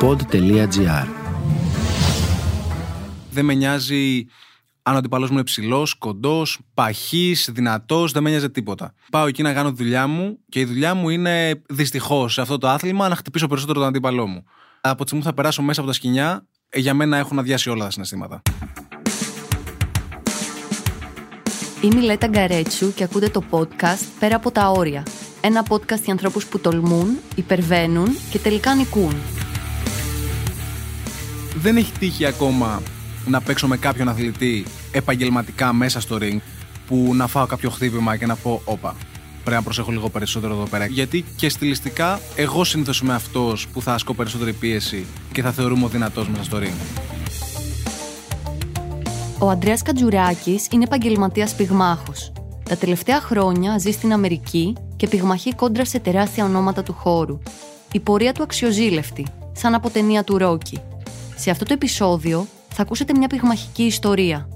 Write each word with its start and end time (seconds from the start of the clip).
pod.gr 0.00 1.06
Δεν 3.30 3.44
με 3.44 3.54
νοιάζει 3.54 4.26
αν 4.82 4.94
ο 4.94 4.98
αντιπαλός 4.98 5.28
μου 5.28 5.34
είναι 5.34 5.44
ψηλός, 5.44 5.94
κοντός, 5.94 6.58
παχή, 6.74 7.36
δυνατός, 7.48 8.12
δεν 8.12 8.22
με 8.22 8.30
νοιάζει 8.30 8.50
τίποτα. 8.50 8.94
Πάω 9.10 9.26
εκεί 9.26 9.42
να 9.42 9.52
κάνω 9.52 9.70
τη 9.72 9.82
δουλειά 9.82 10.06
μου 10.06 10.38
και 10.48 10.60
η 10.60 10.64
δουλειά 10.64 10.94
μου 10.94 11.08
είναι 11.08 11.62
δυστυχώς 11.68 12.32
σε 12.32 12.40
αυτό 12.40 12.58
το 12.58 12.68
άθλημα 12.68 13.08
να 13.08 13.16
χτυπήσω 13.16 13.46
περισσότερο 13.46 13.78
τον 13.78 13.88
αντίπαλό 13.88 14.26
μου. 14.26 14.44
Από 14.80 14.96
τη 14.96 15.02
στιγμή 15.02 15.24
που 15.24 15.28
θα 15.28 15.34
περάσω 15.34 15.62
μέσα 15.62 15.80
από 15.80 15.88
τα 15.88 15.94
σκηνιά, 15.94 16.46
ε, 16.68 16.78
για 16.78 16.94
μένα 16.94 17.16
έχουν 17.16 17.38
αδειάσει 17.38 17.70
όλα 17.70 17.84
τα 17.84 17.90
συναισθήματα. 17.90 18.42
Είμαι 21.82 22.00
η 22.00 22.04
Λέτα 22.04 22.26
Γκαρέτσου 22.26 22.94
και 22.94 23.04
ακούτε 23.04 23.28
το 23.28 23.42
podcast 23.50 24.04
Πέρα 24.18 24.36
από 24.36 24.50
τα 24.50 24.68
όρια. 24.68 25.02
Ένα 25.40 25.66
podcast 25.68 26.02
για 26.04 26.12
ανθρώπους 26.12 26.46
που 26.46 26.58
τολμούν, 26.58 27.18
υπερβαίνουν 27.34 28.08
και 28.30 28.38
τελικά 28.38 28.74
νικούν. 28.74 29.39
Δεν 31.60 31.76
έχει 31.76 31.92
τύχει 31.92 32.24
ακόμα 32.24 32.82
να 33.26 33.40
παίξω 33.40 33.66
με 33.66 33.76
κάποιον 33.76 34.08
αθλητή 34.08 34.64
επαγγελματικά 34.92 35.72
μέσα 35.72 36.00
στο 36.00 36.18
ring 36.20 36.38
που 36.86 37.10
να 37.14 37.26
φάω 37.26 37.46
κάποιο 37.46 37.70
χτύπημα 37.70 38.16
και 38.16 38.26
να 38.26 38.36
πω 38.36 38.62
όπα. 38.64 38.96
Πρέπει 39.44 39.56
να 39.56 39.62
προσέχω 39.62 39.90
λίγο 39.90 40.08
περισσότερο 40.08 40.52
εδώ 40.52 40.64
πέρα. 40.64 40.86
Γιατί 40.86 41.24
και 41.36 41.48
στιλιστικά, 41.48 42.20
εγώ 42.36 42.64
συνήθω 42.64 42.92
είμαι 43.02 43.14
αυτός 43.14 43.68
που 43.68 43.82
θα 43.82 43.94
ασκώ 43.94 44.14
περισσότερη 44.14 44.52
πίεση 44.52 45.06
και 45.32 45.42
θα 45.42 45.52
θεωρούμε 45.52 45.84
ο 45.84 45.88
δυνατός 45.88 46.28
μέσα 46.28 46.44
στο 46.44 46.58
ring. 46.58 47.00
Ο 49.38 49.50
Αντρέα 49.50 49.76
Κατζουράκης 49.84 50.66
είναι 50.70 50.84
επαγγελματίας 50.84 51.54
πυγμάχος. 51.54 52.32
Τα 52.68 52.76
τελευταία 52.76 53.20
χρόνια 53.20 53.78
ζει 53.78 53.90
στην 53.90 54.12
Αμερική 54.12 54.76
και 54.96 55.08
πυγμαχεί 55.08 55.54
κόντρα 55.54 55.84
σε 55.84 55.98
τεράστια 55.98 56.44
ονόματα 56.44 56.82
του 56.82 56.92
χώρου. 56.92 57.38
Η 57.92 58.00
πορεία 58.00 58.32
του 58.32 58.42
αξιοζήλευτη, 58.42 59.26
σαν 59.52 59.74
από 59.74 59.90
ταινία 59.90 60.24
του 60.24 60.38
Ρόκι. 60.38 60.80
Σε 61.40 61.50
αυτό 61.50 61.64
το 61.64 61.72
επεισόδιο 61.72 62.46
θα 62.68 62.82
ακούσετε 62.82 63.12
μια 63.16 63.26
πυγμαχική 63.26 63.82
ιστορία. 63.82 64.48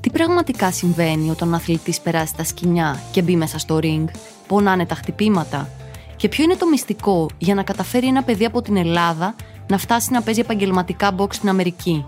Τι 0.00 0.10
πραγματικά 0.10 0.70
συμβαίνει 0.72 1.30
όταν 1.30 1.52
ο 1.52 1.56
αθλητής 1.56 2.00
περάσει 2.00 2.34
τα 2.36 2.44
σκηνιά 2.44 3.00
και 3.10 3.22
μπει 3.22 3.36
μέσα 3.36 3.58
στο 3.58 3.78
ring, 3.82 4.04
πονάνε 4.46 4.86
τα 4.86 4.94
χτυπήματα, 4.94 5.70
και 6.16 6.28
ποιο 6.28 6.44
είναι 6.44 6.56
το 6.56 6.66
μυστικό 6.66 7.26
για 7.38 7.54
να 7.54 7.62
καταφέρει 7.62 8.06
ένα 8.06 8.22
παιδί 8.22 8.44
από 8.44 8.62
την 8.62 8.76
Ελλάδα 8.76 9.34
να 9.68 9.78
φτάσει 9.78 10.12
να 10.12 10.22
παίζει 10.22 10.40
επαγγελματικά 10.40 11.14
box 11.18 11.34
στην 11.34 11.48
Αμερική. 11.48 12.04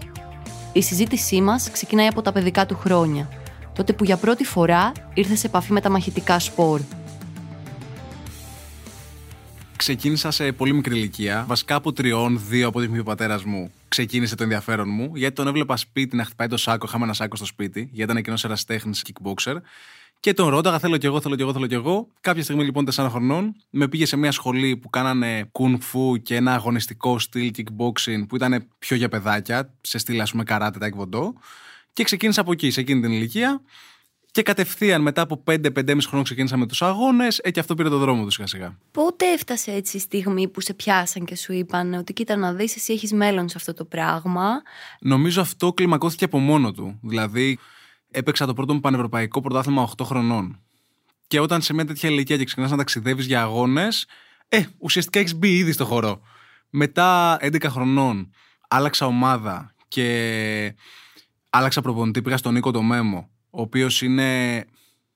Η 0.72 0.82
συζήτησή 0.82 1.40
μας 1.40 1.70
ξεκινάει 1.70 2.06
από 2.06 2.22
τα 2.22 2.32
παιδικά 2.32 2.66
του 2.66 2.76
χρόνια, 2.76 3.28
τότε 3.72 3.92
που 3.92 4.04
για 4.04 4.16
πρώτη 4.16 4.44
φορά 4.44 4.92
ήρθε 5.14 5.34
σε 5.34 5.46
επαφή 5.46 5.72
με 5.72 5.80
τα 5.80 5.90
μαχητικά 5.90 6.38
σπορ. 6.38 6.80
Ξεκίνησα 9.80 10.30
σε 10.30 10.52
πολύ 10.52 10.72
μικρή 10.72 10.96
ηλικία. 10.96 11.44
Βασικά 11.48 11.74
από 11.74 11.92
τριών, 11.92 12.40
δύο 12.48 12.68
από 12.68 12.78
ό,τι 12.78 12.98
ο 12.98 13.02
πατέρας 13.02 13.44
μου 13.44 13.72
ξεκίνησε 13.88 14.34
το 14.34 14.42
ενδιαφέρον 14.42 14.88
μου, 14.88 15.10
γιατί 15.14 15.34
τον 15.34 15.46
έβλεπα 15.46 15.76
σπίτι 15.76 16.16
να 16.16 16.24
χτυπάει 16.24 16.48
το 16.48 16.56
σάκο. 16.56 16.86
Είχαμε 16.88 17.04
ένα 17.04 17.12
σάκο 17.12 17.36
στο 17.36 17.44
σπίτι, 17.44 17.80
γιατί 17.80 18.02
ήταν 18.02 18.16
εκείνος 18.16 18.44
ένα 18.44 18.58
τέχνη 18.66 18.92
kickboxer. 19.06 19.56
Και 20.20 20.34
τον 20.34 20.48
ρώταγα, 20.48 20.78
θέλω 20.78 20.96
κι 20.96 21.06
εγώ, 21.06 21.20
θέλω 21.20 21.36
κι 21.36 21.42
εγώ, 21.42 21.52
θέλω 21.52 21.66
κι 21.66 21.74
εγώ. 21.74 22.08
Κάποια 22.20 22.42
στιγμή 22.42 22.64
λοιπόν 22.64 22.86
4 22.94 23.06
χρονών 23.10 23.54
με 23.70 23.88
πήγε 23.88 24.06
σε 24.06 24.16
μια 24.16 24.32
σχολή 24.32 24.76
που 24.76 24.90
κάνανε 24.90 25.50
kung 25.52 25.74
fu 25.74 26.22
και 26.22 26.36
ένα 26.36 26.54
αγωνιστικό 26.54 27.18
στυλ 27.18 27.52
kickboxing 27.56 28.26
που 28.28 28.36
ήταν 28.36 28.66
πιο 28.78 28.96
για 28.96 29.08
παιδάκια, 29.08 29.72
σε 29.80 29.98
στυλ 29.98 30.20
ας 30.20 30.30
πούμε 30.30 30.44
καράτε, 30.44 30.78
τα 30.78 30.86
εκβοντό. 30.86 31.34
Και 31.92 32.04
ξεκίνησα 32.04 32.40
από 32.40 32.52
εκεί, 32.52 32.70
σε 32.70 32.80
εκείνη 32.80 33.00
την 33.00 33.12
ηλικία. 33.12 33.60
Και 34.32 34.42
κατευθείαν 34.42 35.02
μετά 35.02 35.22
από 35.22 35.42
5-5,5 35.46 35.96
χρόνια 36.00 36.22
ξεκίνησα 36.22 36.56
με 36.56 36.66
τους 36.66 36.82
αγώνες, 36.82 37.38
ε, 37.38 37.50
και 37.50 37.60
αυτό 37.60 37.74
πήρε 37.74 37.88
το 37.88 37.98
δρόμο 37.98 38.24
τους 38.24 38.34
σιγά 38.34 38.46
σιγά. 38.46 38.78
Πότε 38.90 39.32
έφτασε 39.32 39.72
έτσι 39.72 39.96
η 39.96 40.00
στιγμή 40.00 40.48
που 40.48 40.60
σε 40.60 40.74
πιάσαν 40.74 41.24
και 41.24 41.36
σου 41.36 41.52
είπαν 41.52 41.94
ότι 41.94 42.12
κοίτα 42.12 42.36
να 42.36 42.52
δεις, 42.52 42.76
εσύ 42.76 42.92
έχεις 42.92 43.12
μέλλον 43.12 43.48
σε 43.48 43.54
αυτό 43.58 43.74
το 43.74 43.84
πράγμα. 43.84 44.62
Νομίζω 45.00 45.40
αυτό 45.40 45.72
κλιμακώθηκε 45.72 46.24
από 46.24 46.38
μόνο 46.38 46.72
του. 46.72 46.98
Δηλαδή, 47.02 47.58
έπαιξα 48.10 48.46
το 48.46 48.54
πρώτο 48.54 48.74
μου 48.74 48.80
πανευρωπαϊκό 48.80 49.40
πρωτάθλημα 49.40 49.82
8 49.82 50.04
χρονών. 50.04 50.60
Και 51.26 51.40
όταν 51.40 51.62
σε 51.62 51.74
μια 51.74 51.84
τέτοια 51.84 52.08
ηλικία 52.08 52.36
και 52.36 52.44
ξεκινάς 52.44 52.70
να 52.70 52.76
ταξιδεύεις 52.76 53.26
για 53.26 53.42
αγώνες, 53.42 54.06
ε, 54.48 54.62
ουσιαστικά 54.78 55.18
έχεις 55.18 55.34
μπει 55.34 55.56
ήδη 55.56 55.72
στο 55.72 55.84
χώρο. 55.84 56.20
Μετά 56.70 57.36
11 57.40 57.68
χρονών 57.68 58.30
άλλαξα 58.68 59.06
ομάδα 59.06 59.74
και 59.88 60.74
άλλαξα 61.50 61.80
προπονητή. 61.80 62.22
Πήγα 62.22 62.36
στον 62.36 62.52
Νίκο 62.52 62.82
Μέμο, 62.82 63.29
ο 63.50 63.60
οποίος 63.60 64.02
είναι 64.02 64.64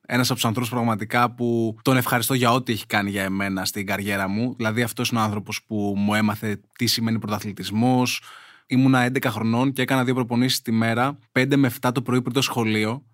ένας 0.07 0.27
από 0.27 0.35
τους 0.35 0.45
ανθρώπους 0.45 0.71
πραγματικά 0.71 1.35
που 1.35 1.77
τον 1.83 1.97
ευχαριστώ 1.97 2.35
για 2.35 2.53
ό,τι 2.53 2.73
έχει 2.73 2.87
κάνει 2.87 3.11
για 3.11 3.23
εμένα 3.23 3.65
στην 3.65 3.87
καριέρα 3.87 4.29
μου. 4.29 4.55
Δηλαδή, 4.57 4.83
αυτός 4.83 5.11
είναι 5.11 5.21
ο 5.21 5.23
άνθρωπος 5.23 5.63
που 5.67 5.95
μου 5.97 6.15
έμαθε 6.15 6.61
τι 6.79 6.87
σημαίνει 6.87 7.19
πρωταθλητισμός, 7.19 8.23
Ήμουνα 8.67 9.11
11 9.13 9.25
χρονών 9.27 9.73
και 9.73 9.83
έκανα 9.83 10.05
δύο 10.05 10.15
προπονήσεις 10.15 10.63
τη 10.63 10.73
μέρα, 10.73 11.19
5 11.33 11.57
με 11.57 11.73
7 11.81 11.91
το 11.95 12.03
πρωί 12.03 12.23
πριν 12.23 12.35
το 12.35 12.43
σχολείο 12.43 13.05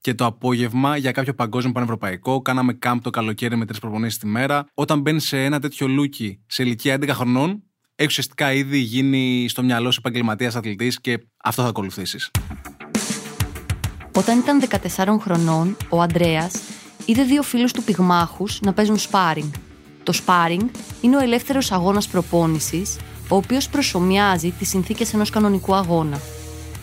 και 0.00 0.14
το 0.14 0.24
απόγευμα 0.24 0.96
για 0.96 1.12
κάποιο 1.12 1.34
παγκόσμιο 1.34 1.72
πανευρωπαϊκό. 1.72 2.42
Κάναμε 2.42 2.72
κάμπ 2.72 3.00
το 3.00 3.10
καλοκαίρι 3.10 3.56
με 3.56 3.64
τρεις 3.66 3.78
προπονήσεις 3.78 4.18
τη 4.18 4.26
μέρα. 4.26 4.66
Όταν 4.74 5.00
μπαίνει 5.00 5.20
σε 5.20 5.44
ένα 5.44 5.60
τέτοιο 5.60 5.88
λούκι 5.88 6.40
σε 6.46 6.62
ηλικία 6.62 6.94
11 7.00 7.08
χρονών, 7.08 7.62
έχει 7.94 8.08
ουσιαστικά 8.08 8.52
ήδη 8.52 8.78
γίνει 8.78 9.46
στο 9.48 9.62
μυαλό 9.62 9.90
σου 9.90 10.00
επαγγελματίας 10.00 10.56
αθλητής 10.56 11.00
και 11.00 11.26
αυτό 11.42 11.62
θα 11.62 11.68
ακολουθήσεις. 11.68 12.30
Όταν 14.16 14.38
ήταν 14.38 14.62
14 14.96 15.18
χρονών, 15.20 15.76
ο 15.88 16.02
Αντρέα 16.02 16.50
είδε 17.04 17.22
δύο 17.22 17.42
φίλους 17.42 17.72
του 17.72 17.82
πυγμάχους 17.82 18.60
να 18.60 18.72
παίζουν 18.72 18.98
σπάρινγκ. 18.98 19.52
Το 20.02 20.12
σπάρινγκ 20.12 20.68
είναι 21.00 21.16
ο 21.16 21.20
ελεύθερος 21.20 21.72
αγώνας 21.72 22.08
προπόνησης 22.08 22.96
ο 23.28 23.36
οποίος 23.36 23.68
προσωμιάζει 23.68 24.50
τις 24.50 24.68
συνθήκες 24.68 25.14
ενός 25.14 25.30
κανονικού 25.30 25.74
αγώνα. 25.74 26.20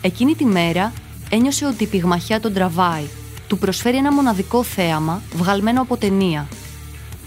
Εκείνη 0.02 0.36
τη 0.36 0.46
μέρα 0.46 0.94
ένιωσε 1.30 1.66
ότι 1.66 1.84
η 1.84 1.88
πυγμαχιά 1.88 2.40
τον 2.40 2.54
τραβάει, 2.54 3.06
του 3.48 3.58
προσφέρει 3.58 3.98
ένα 3.98 4.12
μοναδικό 4.12 4.64
θέαμα 4.64 5.22
βγαλμένο 5.34 5.82
από 5.82 5.98
ταινία. 5.98 6.48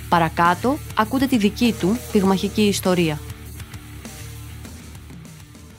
Παρακάτω 0.08 0.78
ακούτε 0.98 1.26
τη 1.26 1.36
δική 1.36 1.74
του 1.80 1.98
πυγμαχική 2.12 2.62
ιστορία. 2.62 3.18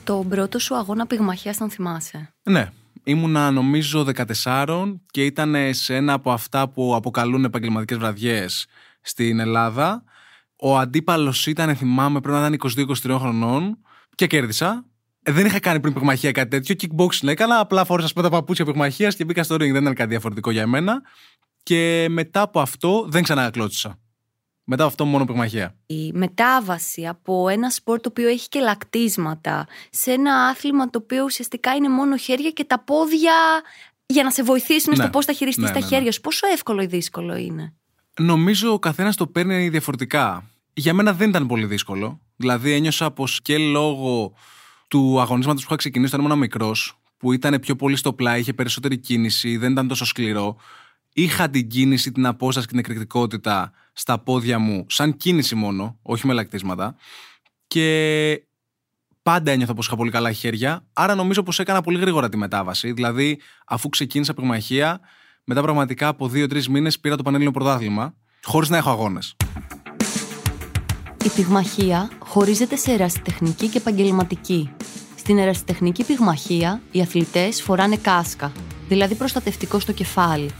Το 0.04 0.24
πρώτο 0.28 0.58
σου 0.58 0.76
αγώνα 0.76 1.06
πυγμαχίας 1.06 1.56
τον 1.56 1.70
θυμάσαι; 1.70 2.34
Ναι. 2.42 2.68
Ήμουνα 3.08 3.50
νομίζω 3.50 4.06
14 4.44 4.94
και 5.10 5.24
ήταν 5.24 5.54
σε 5.70 5.94
ένα 5.94 6.12
από 6.12 6.30
αυτά 6.30 6.68
που 6.68 6.94
αποκαλούν 6.94 7.44
επαγγελματικές 7.44 7.98
βραδιές 7.98 8.66
στην 9.00 9.38
Ελλάδα 9.38 10.02
ο 10.56 10.78
αντίπαλος 10.78 11.46
ήταν, 11.46 11.76
θυμάμαι, 11.76 12.20
πρέπει 12.20 12.38
να 12.38 12.46
ήταν 12.46 12.86
22-23 13.12 13.16
χρονών 13.18 13.78
και 14.14 14.26
κέρδισα. 14.26 14.84
Ε, 15.22 15.32
δεν 15.32 15.46
είχα 15.46 15.60
κάνει 15.60 15.80
πριν 15.80 15.92
πυγμαχία 15.92 16.32
κάτι 16.32 16.48
τέτοιο. 16.48 16.74
Kickboxing 16.80 17.28
έκανα. 17.28 17.58
Απλά 17.58 17.84
φόρησα 17.84 18.12
τα 18.12 18.30
παπούτσια 18.30 18.64
πυγμαχίας 18.64 19.16
και 19.16 19.24
μπήκα 19.24 19.42
στο 19.42 19.54
ring. 19.54 19.58
Δεν 19.58 19.82
ήταν 19.82 19.94
κάτι 19.94 20.08
διαφορετικό 20.08 20.50
για 20.50 20.66
μένα. 20.66 21.02
Και 21.62 22.06
μετά 22.10 22.40
από 22.40 22.60
αυτό 22.60 23.06
δεν 23.08 23.22
ξανακλώτσισα. 23.22 23.98
Μετά 24.70 24.82
από 24.82 24.92
αυτό 24.92 25.04
μόνο 25.04 25.24
πυγμαχία. 25.24 25.74
Η 25.86 26.12
μετάβαση 26.12 27.06
από 27.06 27.48
ένα 27.48 27.70
σπορ 27.70 28.00
το 28.00 28.08
οποίο 28.08 28.28
έχει 28.28 28.48
και 28.48 28.60
λακτίσματα 28.60 29.66
σε 29.90 30.12
ένα 30.12 30.34
άθλημα 30.34 30.90
το 30.90 30.98
οποίο 31.02 31.24
ουσιαστικά 31.24 31.74
είναι 31.74 31.88
μόνο 31.88 32.16
χέρια 32.16 32.50
και 32.50 32.64
τα 32.64 32.78
πόδια 32.78 33.32
για 34.06 34.22
να 34.22 34.30
σε 34.30 34.42
βοηθήσουν 34.42 34.92
ναι. 34.96 35.02
στο 35.02 35.10
πώς 35.10 35.24
θα 35.24 35.32
χειριστείς 35.32 35.64
ναι, 35.64 35.70
τα 35.70 35.78
ναι, 35.78 35.84
ναι, 35.84 35.90
χέρια 35.90 36.12
σου. 36.12 36.20
Πόσο 36.20 36.46
εύκολο 36.52 36.82
ή 36.82 36.86
δύσκολο 36.86 37.36
είναι; 37.36 37.74
Νομίζω 38.20 38.72
ο 38.72 38.78
καθένας 38.78 39.16
το 39.16 39.26
παίρνει 39.26 39.68
διαφορετικά. 39.68 40.50
Για 40.72 40.94
μένα 40.94 41.12
δεν 41.12 41.28
ήταν 41.28 41.46
πολύ 41.46 41.66
δύσκολο. 41.66 42.20
Δηλαδή 42.36 42.72
ένιωσα 42.72 43.10
πως 43.10 43.42
και 43.42 43.58
λόγω 43.58 44.32
του 44.88 45.20
αγωνίσματος 45.20 45.60
που 45.62 45.68
είχα 45.68 45.76
ξεκινήσει 45.76 46.14
όταν 46.14 46.26
ήμουν 46.26 46.38
μικρός, 46.38 46.98
που 47.16 47.32
ήταν 47.32 47.60
πιο 47.60 47.76
πολύ 47.76 47.96
στο 47.96 48.12
πλάι, 48.12 48.40
είχε 48.40 48.52
περισσότερη 48.52 48.98
κίνηση, 48.98 49.56
δεν 49.56 49.72
ήταν 49.72 49.88
τόσο 49.88 50.04
σκληρό. 50.04 50.56
Είχα 51.12 51.50
την 51.50 51.68
κίνηση, 51.68 52.12
την 52.12 52.26
απόσταση 52.26 52.66
και 52.66 52.72
την 52.72 52.80
εκρηκτικότητα 52.80 53.72
στα 53.98 54.18
πόδια 54.18 54.58
μου, 54.58 54.86
σαν 54.88 55.16
κίνηση 55.16 55.54
μόνο, 55.54 55.98
όχι 56.02 56.26
με 56.26 56.32
λακτίσματα. 56.32 56.96
Και 57.66 58.46
πάντα 59.22 59.50
ένιωθα 59.50 59.74
πως 59.74 59.86
είχα 59.86 59.96
πολύ 59.96 60.10
καλά 60.10 60.32
χέρια. 60.32 60.86
Άρα 60.92 61.14
νομίζω 61.14 61.42
πως 61.42 61.58
έκανα 61.58 61.80
πολύ 61.80 61.98
γρήγορα 61.98 62.28
τη 62.28 62.36
μετάβαση. 62.36 62.92
Δηλαδή, 62.92 63.40
αφού 63.66 63.88
ξεκίνησα 63.88 64.34
πυγμαχία, 64.34 65.00
μετά 65.44 65.62
πραγματικά 65.62 66.08
από 66.08 66.28
δύο-τρεις 66.28 66.68
μήνες 66.68 67.00
πήρα 67.00 67.16
το 67.16 67.22
Πανελλήνιο 67.22 67.52
Πρωτάθλημα, 67.52 68.14
χωρίς 68.42 68.68
να 68.68 68.76
έχω 68.76 68.90
αγώνες. 68.90 69.36
Η 71.24 71.28
πυγμαχία 71.28 72.10
χωρίζεται 72.18 72.76
σε 72.76 72.92
ερασιτεχνική 72.92 73.68
και 73.68 73.78
επαγγελματική. 73.78 74.70
Στην 75.16 75.38
ερασιτεχνική 75.38 76.04
πυγμαχία, 76.04 76.80
οι 76.90 77.00
αθλητές 77.00 77.62
φοράνε 77.62 77.96
κάσκα, 77.96 78.52
δηλαδή 78.88 79.14
προστατευτικό 79.14 79.78
στο 79.78 79.92
κεφάλι. 79.92 80.50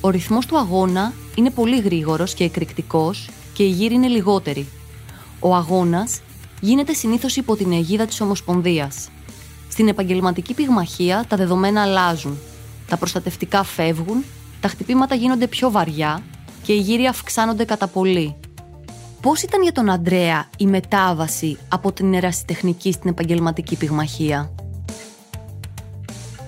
Ο 0.00 0.10
ρυθμός 0.10 0.46
του 0.46 0.58
αγώνα 0.58 1.12
είναι 1.36 1.50
πολύ 1.50 1.80
γρήγορος 1.80 2.34
και 2.34 2.44
εκρηκτικός 2.44 3.28
και 3.52 3.62
η 3.62 3.68
γύρη 3.68 3.94
είναι 3.94 4.06
λιγότερη. 4.06 4.68
Ο 5.40 5.54
αγώνας 5.54 6.20
γίνεται 6.60 6.92
συνήθως 6.92 7.36
υπό 7.36 7.56
την 7.56 7.72
αιγίδα 7.72 8.06
της 8.06 8.20
Ομοσπονδίας. 8.20 9.08
Στην 9.68 9.88
επαγγελματική 9.88 10.54
πυγμαχία 10.54 11.24
τα 11.28 11.36
δεδομένα 11.36 11.82
αλλάζουν 11.82 12.38
τα 12.88 12.96
προστατευτικά 12.96 13.62
φεύγουν, 13.62 14.24
τα 14.60 14.68
χτυπήματα 14.68 15.14
γίνονται 15.14 15.46
πιο 15.46 15.70
βαριά 15.70 16.22
και 16.62 16.72
οι 16.72 16.80
γύροι 16.80 17.06
αυξάνονται 17.06 17.64
κατά 17.64 17.86
πολύ. 17.86 18.36
Πώς 19.20 19.42
ήταν 19.42 19.62
για 19.62 19.72
τον 19.72 19.90
Αντρέα 19.90 20.50
η 20.58 20.66
μετάβαση 20.66 21.58
από 21.68 21.92
την 21.92 22.14
ερασιτεχνική 22.14 22.92
στην 22.92 23.10
επαγγελματική 23.10 23.76
πυγμαχία; 23.76 24.54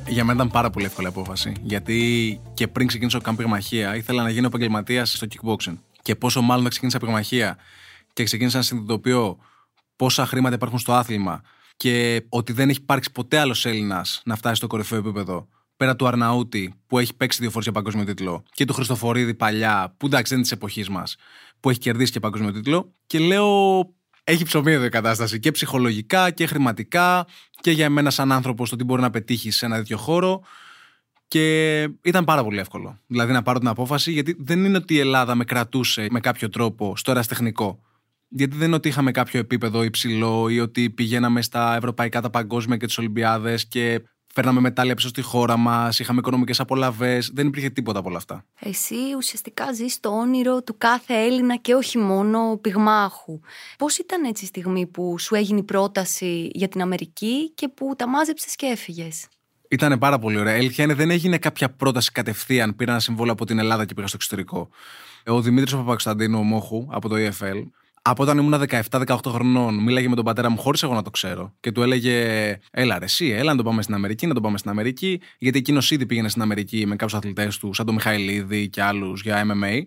Για 0.08 0.24
μένα 0.24 0.32
ήταν 0.32 0.50
πάρα 0.50 0.70
πολύ 0.70 0.84
εύκολη 0.84 1.06
απόφαση. 1.06 1.52
Γιατί 1.62 2.40
και 2.54 2.68
πριν 2.68 2.86
ξεκινήσω 2.86 3.20
καν 3.20 3.36
πυγμαχία, 3.36 3.96
ήθελα 3.96 4.22
να 4.22 4.30
γίνω 4.30 4.46
επαγγελματίας 4.46 5.12
στο 5.12 5.26
kickboxing. 5.30 5.76
Και 6.02 6.14
πόσο 6.14 6.42
μάλλον 6.42 6.62
να 6.62 6.68
ξεκίνησα 6.68 6.98
πυγμαχία 6.98 7.58
και 8.12 8.24
ξεκίνησα 8.24 8.56
να 8.56 8.62
συνειδητοποιώ 8.62 9.38
πόσα 9.96 10.26
χρήματα 10.26 10.54
υπάρχουν 10.54 10.78
στο 10.78 10.92
άθλημα 10.92 11.42
και 11.76 12.24
ότι 12.28 12.52
δεν 12.52 12.68
έχει 12.68 12.78
υπάρξει 12.78 13.12
ποτέ 13.12 13.38
άλλος 13.38 13.66
Έλληνας 13.66 14.22
να 14.24 14.36
φτάσει 14.36 14.54
στο 14.54 14.66
κορυφαίο 14.66 14.98
επίπεδο. 14.98 15.48
Πέρα 15.76 15.96
του 15.96 16.06
Αρναούτη 16.06 16.74
που 16.86 16.98
έχει 16.98 17.14
παίξει 17.14 17.38
δύο 17.40 17.50
φορές 17.50 17.64
για 17.64 17.72
παγκόσμιο 17.72 18.04
τίτλο 18.04 18.42
και 18.52 18.64
του 18.64 18.72
Χριστοφορίδη 18.72 19.34
παλιά, 19.34 19.94
που 19.96 20.06
εντάξει 20.06 20.28
δεν 20.28 20.38
είναι 20.38 20.42
της 20.48 20.56
εποχής 20.56 20.88
μας, 20.88 21.16
που 21.60 21.70
έχει 21.70 21.78
κερδίσει 21.78 22.12
και 22.12 22.20
παγκόσμιο 22.20 22.52
τίτλο. 22.52 22.92
Και 23.06 23.18
λέω, 23.18 23.80
έχει 24.28 24.44
ψωμί 24.44 24.72
εδώ 24.72 24.84
η 24.84 24.88
κατάσταση 24.88 25.38
και 25.38 25.50
ψυχολογικά 25.50 26.30
και 26.30 26.46
χρηματικά 26.46 27.26
και 27.60 27.70
για 27.70 27.90
μένα 27.90 28.10
σαν 28.10 28.32
άνθρωπος 28.32 28.70
το 28.70 28.76
τι 28.76 28.84
μπορεί 28.84 29.00
να 29.00 29.10
πετύχεις 29.10 29.56
σε 29.56 29.66
ένα 29.66 29.76
τέτοιο 29.76 29.96
χώρο. 29.96 30.42
Και 31.28 31.80
ήταν 32.02 32.24
πάρα 32.24 32.44
πολύ 32.44 32.58
εύκολο. 32.58 32.98
Δηλαδή 33.06 33.32
να 33.32 33.42
πάρω 33.42 33.58
την 33.58 33.68
απόφαση, 33.68 34.12
γιατί 34.12 34.36
δεν 34.38 34.64
είναι 34.64 34.76
ότι 34.76 34.94
η 34.94 34.98
Ελλάδα 34.98 35.34
με 35.34 35.44
κρατούσε 35.44 36.06
με 36.10 36.20
κάποιο 36.20 36.48
τρόπο 36.48 36.96
στο 36.96 37.10
εραστεχνικό. 37.10 37.80
Γιατί 38.28 38.56
δεν 38.56 38.66
είναι 38.66 38.76
ότι 38.76 38.88
είχαμε 38.88 39.10
κάποιο 39.10 39.40
επίπεδο 39.40 39.82
υψηλό 39.82 40.48
ή 40.48 40.60
ότι 40.60 40.90
πηγαίναμε 40.90 41.42
στα 41.42 41.76
ευρωπαϊκά, 41.76 42.20
τα 42.20 42.30
παγκόσμια 42.30 42.76
και 42.76 42.86
τις 42.86 42.98
Ολυμπιάδες 42.98 43.66
και 43.66 44.02
φέρναμε 44.38 44.60
μετάλλια 44.60 44.94
πίσω 44.94 45.08
στη 45.08 45.22
χώρα 45.22 45.56
μας, 45.56 45.98
είχαμε 45.98 46.18
οικονομικές 46.18 46.60
απολαυές. 46.60 47.30
Δεν 47.34 47.46
υπήρχε 47.46 47.70
τίποτα 47.70 47.98
από 47.98 48.08
όλα 48.08 48.16
αυτά. 48.16 48.44
Εσύ 48.60 48.94
ουσιαστικά 49.16 49.72
ζεις 49.72 50.00
το 50.00 50.08
όνειρο 50.08 50.62
του 50.62 50.74
κάθε 50.78 51.14
Έλληνα 51.14 51.56
και 51.56 51.74
όχι 51.74 51.98
μόνο 51.98 52.58
πυγμάχου. 52.60 53.40
Πώς 53.78 53.98
ήταν 53.98 54.24
έτσι 54.24 54.44
η 54.44 54.46
στιγμή 54.46 54.86
που 54.86 55.18
σου 55.18 55.34
έγινε 55.34 55.58
η 55.58 55.62
πρόταση 55.62 56.50
για 56.52 56.68
την 56.68 56.80
Αμερική 56.80 57.50
και 57.54 57.68
που 57.68 57.94
τα 57.96 58.08
μάζεψες 58.08 58.56
και 58.56 58.66
έφυγες; 58.66 59.26
Ήταν 59.68 59.98
πάρα 59.98 60.18
πολύ 60.18 60.38
ωραία. 60.38 60.54
Έλχια 60.54 60.84
είναι, 60.84 60.94
δεν 60.94 61.10
έγινε 61.10 61.38
κάποια 61.38 61.70
πρόταση 61.70 62.12
κατευθείαν. 62.12 62.76
Πήρα 62.76 62.90
ένα 62.90 63.00
συμβόλαιο 63.00 63.32
από 63.32 63.44
την 63.44 63.58
Ελλάδα 63.58 63.84
και 63.84 63.94
πήγα 63.94 64.06
στο 64.06 64.16
εξωτερικό. 64.16 64.68
Ο 65.26 65.40
Δημήτρης 65.40 65.74
Παπακοσταντίνου, 65.74 66.38
ο 66.38 66.42
Μόχου, 66.42 66.86
από 66.90 67.08
το 67.08 67.14
EFL, 67.18 67.62
από 68.02 68.22
όταν 68.22 68.38
ήμουν 68.38 68.62
17-18 68.90 69.16
χρονών, 69.26 69.82
μίλαγε 69.82 70.08
με 70.08 70.14
τον 70.14 70.24
πατέρα 70.24 70.50
μου 70.50 70.58
χωρίς 70.58 70.82
εγώ 70.82 70.94
να 70.94 71.02
το 71.02 71.10
ξέρω. 71.10 71.54
Και 71.60 71.72
του 71.72 71.82
έλεγε: 71.82 72.14
Έλα, 72.70 72.98
ρε, 72.98 73.04
εσύ, 73.04 73.28
έλα 73.28 73.50
να 73.50 73.56
το 73.56 73.62
πάμε 73.62 73.82
στην 73.82 73.94
Αμερική, 73.94 74.26
να 74.26 74.34
το 74.34 74.40
πάμε 74.40 74.58
στην 74.58 74.70
Αμερική. 74.70 75.20
Γιατί 75.38 75.58
εκείνος 75.58 75.90
ήδη 75.90 76.06
πήγαινε 76.06 76.28
στην 76.28 76.42
Αμερική 76.42 76.86
με 76.86 76.96
κάποιους 76.96 77.18
αθλητές 77.18 77.58
του, 77.58 77.74
σαν 77.74 77.86
τον 77.86 77.94
Μιχαηλίδη 77.94 78.68
και 78.68 78.82
άλλους 78.82 79.22
για 79.22 79.44
MMA. 79.46 79.80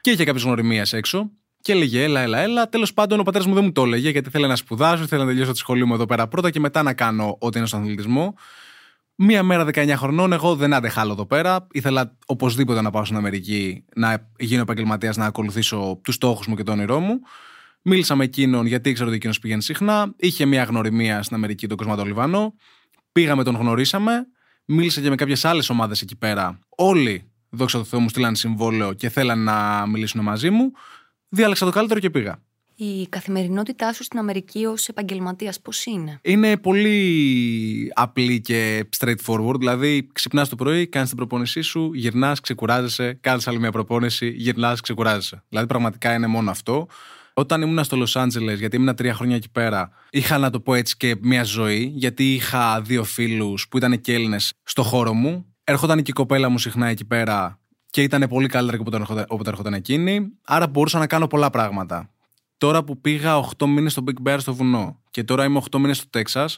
Και 0.00 0.10
είχε 0.10 0.24
κάποιες 0.24 0.44
γνωριμίες 0.44 0.92
έξω. 0.92 1.30
Και 1.60 1.72
έλεγε: 1.72 2.02
Έλα, 2.02 2.20
έλα, 2.20 2.38
έλα. 2.38 2.68
Τέλος 2.68 2.92
πάντων, 2.92 3.20
ο 3.20 3.22
πατέρας 3.22 3.46
μου 3.46 3.54
δεν 3.54 3.64
μου 3.64 3.72
το 3.72 3.82
έλεγε 3.82 4.10
γιατί 4.10 4.30
θέλει 4.30 4.46
να 4.46 4.56
σπουδάσω, 4.56 5.06
θέλει 5.06 5.22
να 5.22 5.28
τελειώσω 5.28 5.52
τη 5.52 5.58
σχολή 5.58 5.84
μου 5.84 5.94
εδώ 5.94 6.06
πέρα 6.06 6.28
πρώτα 6.28 6.50
και 6.50 6.60
μετά 6.60 6.82
να 6.82 6.92
κάνω 6.92 7.36
ό,τι 7.40 7.58
είναι 7.58 7.66
στον 7.66 7.80
αθλητισμό. 7.80 8.34
Μία 9.18 9.42
μέρα 9.42 9.64
19 9.64 9.92
χρονών, 9.96 10.32
εγώ 10.32 10.54
δεν 10.54 10.74
άντεχα 10.74 11.00
άλλο 11.00 11.12
εδώ 11.12 11.26
πέρα. 11.26 11.66
Ήθελα 11.72 12.16
οπωσδήποτε 12.26 12.80
να 12.80 12.90
πάω 12.90 13.04
στην 13.04 13.16
Αμερική, 13.16 13.84
να 13.94 14.30
γίνω 14.38 14.60
επαγγελματίας, 14.60 15.16
να 15.16 15.26
ακολουθήσω 15.26 16.00
τους 16.02 16.14
στόχους 16.14 16.46
μου 16.46 16.54
και 16.54 16.62
το 16.62 16.72
όνειρό 16.72 17.00
μου. 17.00 17.20
Μίλησα 17.88 18.14
με 18.14 18.24
εκείνον 18.24 18.66
γιατί 18.66 18.90
ήξερα 18.90 19.08
ότι 19.08 19.16
εκείνος 19.16 19.38
πηγαίνει 19.38 19.62
συχνά. 19.62 20.14
Είχε 20.16 20.44
μια 20.44 20.62
γνωριμία 20.62 21.22
στην 21.22 21.36
Αμερική, 21.36 21.66
τον 21.66 21.76
Κοσματό 21.76 22.04
Λιβανό. 22.04 22.54
Πήγαμε, 23.12 23.44
τον 23.44 23.54
γνωρίσαμε. 23.54 24.26
Μίλησα 24.64 25.00
και 25.00 25.08
με 25.08 25.14
κάποιες 25.14 25.44
άλλες 25.44 25.70
ομάδες 25.70 26.00
εκεί 26.00 26.16
πέρα. 26.16 26.58
Όλοι, 26.68 27.30
δόξα 27.50 27.78
τω 27.78 27.84
Θεώ, 27.84 28.00
μου 28.00 28.08
στείλαν 28.08 28.36
συμβόλαιο 28.36 28.92
και 28.92 29.08
θέλαν 29.08 29.38
να 29.38 29.86
μιλήσουν 29.86 30.22
μαζί 30.22 30.50
μου. 30.50 30.70
Διάλεξα 31.28 31.64
το 31.64 31.70
καλύτερο 31.70 32.00
και 32.00 32.10
πήγα. 32.10 32.42
Η 32.74 33.06
καθημερινότητά 33.08 33.92
σου 33.92 34.02
στην 34.02 34.18
Αμερική 34.18 34.64
ως 34.64 34.88
επαγγελματίας 34.88 35.60
πώς 35.60 35.84
είναι; 35.84 36.18
Είναι 36.22 36.56
πολύ 36.56 37.92
απλή 37.94 38.40
και 38.40 38.88
straightforward. 38.98 39.58
Δηλαδή, 39.58 40.08
ξυπνάς 40.12 40.48
το 40.48 40.56
πρωί, 40.56 40.86
κάνεις 40.86 41.08
την 41.08 41.16
προπόνησή 41.16 41.60
σου, 41.60 41.90
γυρνάς, 41.94 42.40
ξεκουράζεσαι, 42.40 43.18
κάνεις 43.20 43.48
άλλη 43.48 43.58
μια 43.58 43.72
προπόνηση, 43.72 44.28
γυρνάς, 44.28 44.80
ξεκουράζεσαι. 44.80 45.44
Δηλαδή, 45.48 45.66
πραγματικά 45.66 46.14
είναι 46.14 46.26
μόνο 46.26 46.50
αυτό. 46.50 46.86
Όταν 47.38 47.62
ήμουν 47.62 47.84
στο 47.84 47.96
Λο 47.96 48.08
Άντζελε, 48.14 48.52
γιατί 48.52 48.76
ήμουν 48.76 48.94
τρία 48.94 49.14
χρόνια 49.14 49.36
εκεί 49.36 49.50
πέρα, 49.50 49.90
είχα 50.10 50.38
να 50.38 50.50
το 50.50 50.60
πω 50.60 50.74
έτσι 50.74 50.96
και 50.96 51.16
μια 51.22 51.44
ζωή, 51.44 51.92
γιατί 51.94 52.34
είχα 52.34 52.80
δύο 52.82 53.04
φίλους 53.04 53.68
που 53.68 53.76
ήταν 53.76 54.00
και 54.00 54.12
Έλληνες 54.12 54.52
στο 54.62 54.82
χώρο 54.82 55.12
μου. 55.12 55.54
Έρχονταν 55.64 56.02
και 56.02 56.10
η 56.10 56.12
κοπέλα 56.12 56.48
μου 56.48 56.58
συχνά 56.58 56.86
εκεί 56.86 57.04
πέρα 57.04 57.60
και 57.90 58.02
ήταν 58.02 58.28
πολύ 58.28 58.48
καλύτερα 58.48 58.82
από 58.82 59.24
όποτε 59.28 59.50
έρχονταν 59.50 59.74
εκείνη. 59.74 60.32
Άρα 60.44 60.66
μπορούσα 60.66 60.98
να 60.98 61.06
κάνω 61.06 61.26
πολλά 61.26 61.50
πράγματα. 61.50 62.10
Τώρα 62.58 62.84
που 62.84 63.00
πήγα 63.00 63.40
8 63.58 63.66
μήνες 63.66 63.92
στο 63.92 64.04
Big 64.06 64.28
Bear 64.28 64.36
στο 64.40 64.54
βουνό 64.54 65.02
και 65.10 65.24
τώρα 65.24 65.44
είμαι 65.44 65.62
8 65.70 65.78
μήνες 65.78 65.96
στο 65.96 66.06
Τέξα, 66.10 66.48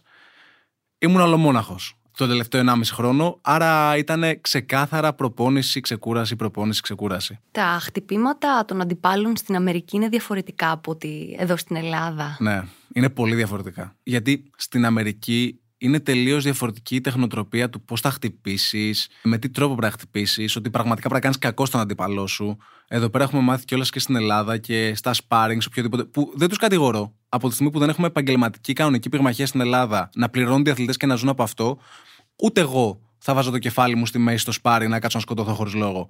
ήμουν 0.98 1.20
αλλομόναχο 1.20 1.76
το 2.18 2.26
τελευταίο 2.26 2.62
1,5 2.66 2.80
χρόνο. 2.84 3.38
Άρα 3.42 3.96
ήταν 3.96 4.40
ξεκάθαρα 4.40 5.12
προπόνηση, 5.12 5.80
ξεκούραση, 5.80 6.36
προπόνηση, 6.36 6.82
ξεκούραση. 6.82 7.38
Τα 7.50 7.78
χτυπήματα 7.80 8.64
των 8.64 8.80
αντιπάλων 8.80 9.36
στην 9.36 9.56
Αμερική 9.56 9.96
είναι 9.96 10.08
διαφορετικά 10.08 10.70
από 10.70 10.90
ότι 10.90 11.36
εδώ 11.38 11.56
στην 11.56 11.76
Ελλάδα. 11.76 12.36
Ναι, 12.40 12.62
είναι 12.94 13.10
πολύ 13.10 13.34
διαφορετικά. 13.34 13.96
Γιατί 14.02 14.50
στην 14.56 14.84
Αμερική 14.84 15.60
είναι 15.78 16.00
τελείως 16.00 16.42
διαφορετική 16.42 16.94
η 16.94 17.00
τεχνοτροπία 17.00 17.70
του 17.70 17.80
πώς 17.80 18.00
θα 18.00 18.10
χτυπήσεις, 18.10 19.08
με 19.22 19.38
τι 19.38 19.50
τρόπο 19.50 19.74
πρέπει 19.74 19.92
να 19.92 19.98
χτυπήσεις, 19.98 20.56
ότι 20.56 20.70
πραγματικά 20.70 21.08
πρέπει 21.08 21.24
να 21.24 21.30
κάνεις 21.30 21.38
κακό 21.38 21.66
στον 21.66 21.80
αντίπαλό 21.80 22.26
σου. 22.26 22.56
Εδώ 22.88 23.08
πέρα 23.08 23.24
έχουμε 23.24 23.42
μάθει 23.42 23.64
κιόλας 23.64 23.90
και 23.90 24.00
στην 24.00 24.16
Ελλάδα 24.16 24.58
και 24.58 24.94
στα 24.94 25.14
sparring, 25.14 25.58
οποιοδήποτε. 25.66 26.04
που 26.04 26.32
δεν 26.34 26.48
τους 26.48 26.58
κατηγορώ. 26.58 27.12
Από 27.28 27.48
τη 27.48 27.54
στιγμή 27.54 27.72
που 27.72 27.78
δεν 27.78 27.88
έχουμε 27.88 28.06
επαγγελματική 28.06 28.72
κανονική 28.72 29.08
πυγμαχία 29.08 29.46
στην 29.46 29.60
Ελλάδα 29.60 30.10
να 30.14 30.28
πληρώνουν 30.28 30.64
οι 30.66 30.70
αθλητές 30.70 30.96
και 30.96 31.06
να 31.06 31.14
ζουν 31.14 31.28
από 31.28 31.42
αυτό, 31.42 31.78
ούτε 32.36 32.60
εγώ 32.60 33.00
θα 33.18 33.34
βάζω 33.34 33.50
το 33.50 33.58
κεφάλι 33.58 33.94
μου 33.94 34.06
στη 34.06 34.18
μέση 34.18 34.38
στο 34.38 34.52
σπάρι 34.52 34.88
να 34.88 35.00
κάτσω 35.00 35.16
να 35.16 35.22
σκοτωθώ 35.22 35.54
χωρίς 35.54 35.74
λόγο. 35.74 36.08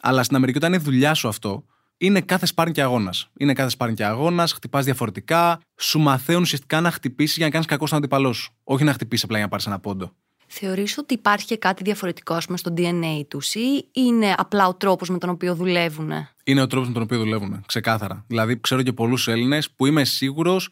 Αλλά 0.00 0.22
στην 0.22 0.36
Αμερική, 0.36 0.58
όταν 0.58 0.72
είναι 0.72 0.82
δουλειά 0.82 1.14
σου 1.14 1.28
αυτό, 1.28 1.64
είναι 1.98 2.20
κάθε 2.20 2.46
σπάριν 2.46 2.72
και 2.72 2.82
αγώνας. 2.82 3.30
Είναι 3.36 3.52
κάθε 3.52 3.70
σπάριν 3.70 3.94
και 3.94 4.04
αγώνας, 4.04 4.52
χτυπάς 4.52 4.84
διαφορετικά, 4.84 5.60
σου 5.76 5.98
μαθαίνουν 5.98 6.42
ουσιαστικά 6.42 6.80
να 6.80 6.90
χτυπήσεις 6.90 7.36
για 7.36 7.46
να 7.46 7.52
κάνεις 7.52 7.66
κακό 7.66 7.86
στον 7.86 7.98
αντίπαλό 7.98 8.32
σου. 8.32 8.52
Όχι 8.64 8.84
να 8.84 8.92
χτυπήσεις 8.92 9.24
απλά 9.24 9.36
για 9.36 9.44
να 9.44 9.50
πάρεις 9.50 9.66
ένα 9.66 9.78
πόντο. 9.78 10.12
Θεωρείς 10.46 10.98
ότι 10.98 11.14
υπάρχει 11.14 11.46
και 11.46 11.56
κάτι 11.56 11.82
διαφορετικό 11.82 12.34
ας 12.34 12.44
πούμε, 12.44 12.58
στο 12.58 12.74
DNA 12.76 13.22
τους 13.28 13.54
ή 13.54 13.88
είναι 13.92 14.34
απλά 14.36 14.66
ο 14.66 14.74
τρόπος 14.74 15.08
με 15.08 15.18
τον 15.18 15.30
οποίο 15.30 15.54
δουλεύουν. 15.54 16.12
Είναι 16.44 16.60
ο 16.60 16.66
τρόπος 16.66 16.88
με 16.88 16.94
τον 16.94 17.02
οποίο 17.02 17.18
δουλεύουν, 17.18 17.62
ξεκάθαρα. 17.66 18.24
Δηλαδή, 18.26 18.60
ξέρω 18.60 18.82
και 18.82 18.92
πολλούς 18.92 19.28
Έλληνες 19.28 19.70
που 19.70 19.86
είμαι 19.86 20.04
σίγουρος 20.04 20.68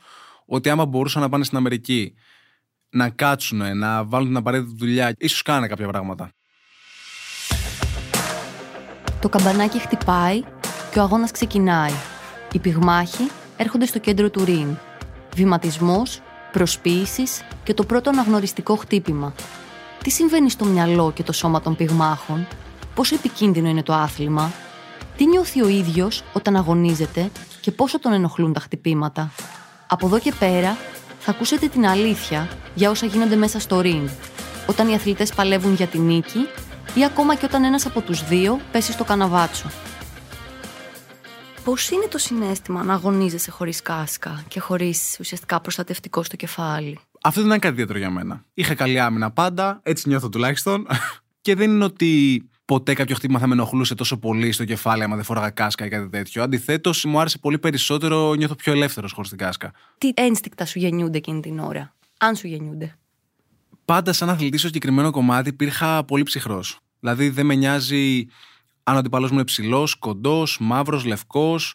ότι 0.46 0.70
άμα 0.70 0.86
μπορούσαν 0.86 1.22
να 1.22 1.28
πάνε 1.28 1.44
στην 1.44 1.56
Αμερική 1.56 2.14
να 2.90 3.08
κάτσουν, 3.10 3.78
να 3.78 4.04
βάλουν 4.04 4.26
την 4.26 4.36
απαραίτητη 4.36 4.74
δουλειά, 4.78 5.14
ίσως 5.18 5.42
κάνανε 5.42 5.66
κάποια 5.66 5.88
πράγματα. 5.88 6.30
Το 9.20 9.28
καμπανάκι 9.28 9.78
χτυπάει 9.78 10.42
και 10.96 11.02
ο 11.02 11.04
αγώνας 11.04 11.30
ξεκινάει. 11.30 11.92
Οι 12.52 12.58
πυγμάχοι 12.58 13.30
έρχονται 13.56 13.86
στο 13.86 13.98
κέντρο 13.98 14.30
του 14.30 14.44
ρίν. 14.44 14.78
Βηματισμός, 15.34 16.20
προσποίησης 16.52 17.42
και 17.62 17.74
το 17.74 17.84
πρώτο 17.84 18.10
αναγνωριστικό 18.10 18.76
χτύπημα. 18.76 19.34
Τι 20.02 20.10
συμβαίνει 20.10 20.50
στο 20.50 20.64
μυαλό 20.64 21.12
και 21.12 21.22
το 21.22 21.32
σώμα 21.32 21.60
των 21.60 21.76
πυγμάχων, 21.76 22.46
πόσο 22.94 23.14
επικίνδυνο 23.14 23.68
είναι 23.68 23.82
το 23.82 23.92
άθλημα, 23.92 24.52
τι 25.16 25.26
νιώθει 25.26 25.62
ο 25.62 25.68
ίδιος 25.68 26.22
όταν 26.32 26.56
αγωνίζεται 26.56 27.30
και 27.60 27.70
πόσο 27.70 27.98
τον 27.98 28.12
ενοχλούν 28.12 28.52
τα 28.52 28.60
χτυπήματα; 28.60 29.30
Από 29.86 30.06
εδώ 30.06 30.18
και 30.18 30.32
πέρα 30.38 30.76
θα 31.18 31.30
ακούσετε 31.30 31.66
την 31.66 31.86
αλήθεια 31.86 32.48
για 32.74 32.90
όσα 32.90 33.06
γίνονται 33.06 33.36
μέσα 33.36 33.60
στο 33.60 33.80
ρίν, 33.80 34.10
όταν 34.66 34.88
οι 34.88 34.94
αθλητές 34.94 35.32
παλεύουν 35.32 35.74
για 35.74 35.86
την 35.86 36.00
νίκη 36.00 36.48
ή 36.94 37.04
ακόμα 37.04 37.34
και 37.34 37.44
όταν 37.44 37.64
ένας 37.64 37.86
από 37.86 38.00
τους 38.00 38.28
δύο 38.28 38.60
πέσει 38.72 38.92
στο 38.92 39.04
καναβάτσο. 39.04 39.66
Πώς 41.66 41.90
είναι 41.90 42.06
το 42.10 42.18
συνέστημα 42.18 42.82
να 42.82 42.94
αγωνίζεσαι 42.94 43.50
χωρίς 43.50 43.82
κάσκα 43.82 44.44
και 44.48 44.60
χωρίς 44.60 45.16
ουσιαστικά 45.20 45.60
προστατευτικό 45.60 46.22
στο 46.22 46.36
κεφάλι; 46.36 46.98
Αυτό 47.22 47.40
δεν 47.40 47.48
ήταν 47.48 47.60
κάτι 47.60 47.72
ιδιαίτερο 47.72 47.98
για 47.98 48.10
μένα. 48.10 48.44
Είχα 48.54 48.74
καλή 48.74 49.00
άμυνα 49.00 49.30
πάντα, 49.30 49.80
έτσι 49.82 50.08
νιώθω 50.08 50.28
τουλάχιστον. 50.28 50.86
και 51.40 51.54
δεν 51.54 51.70
είναι 51.70 51.84
ότι 51.84 52.42
ποτέ 52.64 52.94
κάποιο 52.94 53.14
χτύπημα 53.14 53.38
θα 53.38 53.46
με 53.46 53.52
ενοχλούσε 53.52 53.94
τόσο 53.94 54.16
πολύ 54.18 54.52
στο 54.52 54.64
κεφάλι 54.64 55.02
άμα 55.02 55.14
δεν 55.14 55.24
φόραγα 55.24 55.50
κάσκα 55.50 55.84
ή 55.84 55.88
κάτι 55.88 56.08
τέτοιο. 56.08 56.42
Αντιθέτως, 56.42 57.04
μου 57.04 57.20
άρεσε 57.20 57.38
πολύ 57.38 57.58
περισσότερο, 57.58 58.34
νιώθω 58.34 58.54
πιο 58.54 58.72
ελεύθερος 58.72 59.12
χωρίς 59.12 59.30
την 59.30 59.38
κάσκα. 59.38 59.72
Τι 59.98 60.10
ένστικτα 60.14 60.66
σου 60.66 60.78
γεννιούνται 60.78 61.18
εκείνη 61.18 61.40
την 61.40 61.58
ώρα, 61.58 61.94
αν 62.18 62.36
σου 62.36 62.46
γεννιούνται; 62.46 62.98
Πάντα, 63.84 64.12
σαν 64.12 64.28
αθλητή, 64.28 64.58
στο 64.58 64.66
συγκεκριμένο 64.66 65.10
κομμάτι 65.10 65.48
υπήρχα 65.48 66.04
πολύ 66.04 66.22
ψυχρός. 66.22 66.78
Δηλαδή, 67.00 67.28
δεν 67.28 67.46
με 67.46 67.54
νοιάζει 67.54 68.26
αν 68.88 68.94
ο 68.94 68.98
αντιπαλός 68.98 69.30
μου 69.30 69.36
είναι 69.36 69.44
ψηλός, 69.44 69.94
κοντός, 69.94 70.58
μαύρος, 70.60 71.04
λευκός, 71.04 71.74